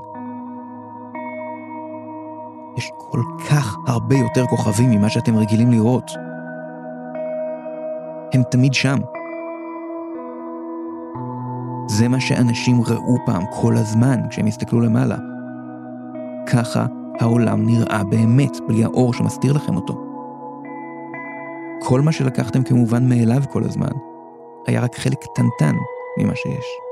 יש 2.77 2.91
כל 2.97 3.21
כך 3.49 3.77
הרבה 3.87 4.15
יותר 4.15 4.45
כוכבים 4.45 4.91
ממה 4.91 5.09
שאתם 5.09 5.37
רגילים 5.37 5.71
לראות. 5.71 6.11
הם 8.33 8.43
תמיד 8.51 8.73
שם. 8.73 8.97
זה 11.87 12.07
מה 12.07 12.19
שאנשים 12.19 12.81
ראו 12.81 13.17
פעם 13.25 13.43
כל 13.61 13.77
הזמן 13.77 14.19
כשהם 14.29 14.45
הסתכלו 14.45 14.79
למעלה. 14.79 15.17
ככה 16.47 16.85
העולם 17.19 17.65
נראה 17.65 18.03
באמת, 18.03 18.57
בלי 18.67 18.83
האור 18.83 19.13
שמסתיר 19.13 19.53
לכם 19.53 19.75
אותו. 19.75 20.06
כל 21.89 22.01
מה 22.01 22.11
שלקחתם 22.11 22.63
כמובן 22.63 23.09
מאליו 23.09 23.41
כל 23.51 23.63
הזמן, 23.63 23.91
היה 24.67 24.81
רק 24.81 24.95
חלק 24.95 25.17
קטנטן 25.23 25.75
ממה 26.17 26.35
שיש. 26.35 26.86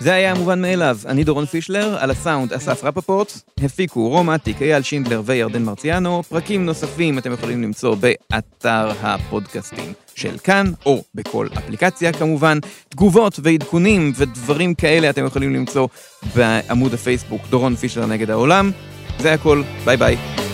זה 0.00 0.14
היה 0.14 0.30
המובן 0.32 0.62
מאליו, 0.62 0.98
אני 1.06 1.24
דורון 1.24 1.46
פישלר, 1.46 1.96
על 2.00 2.10
הסאונד 2.10 2.52
אסף 2.52 2.84
רפפורט, 2.84 3.32
הפיקו 3.60 4.08
רום 4.08 4.30
אטיק, 4.30 4.62
אייל 4.62 4.82
שינדלר 4.82 5.22
וירדן 5.24 5.62
מרציאנו, 5.62 6.22
פרקים 6.22 6.66
נוספים 6.66 7.18
אתם 7.18 7.32
יכולים 7.32 7.62
למצוא 7.62 7.94
באתר 7.94 8.90
הפודקאסטים 9.02 9.92
של 10.14 10.38
כאן, 10.38 10.72
או 10.86 11.02
בכל 11.14 11.46
אפליקציה 11.58 12.12
כמובן, 12.12 12.58
תגובות 12.88 13.40
ועדכונים 13.42 14.12
ודברים 14.16 14.74
כאלה 14.74 15.10
אתם 15.10 15.26
יכולים 15.26 15.54
למצוא 15.54 15.88
בעמוד 16.36 16.94
הפייסבוק 16.94 17.42
דורון 17.50 17.76
פישלר 17.76 18.06
נגד 18.06 18.30
העולם. 18.30 18.70
זה 19.18 19.32
הכל, 19.32 19.62
ביי 19.84 19.96
ביי. 19.96 20.47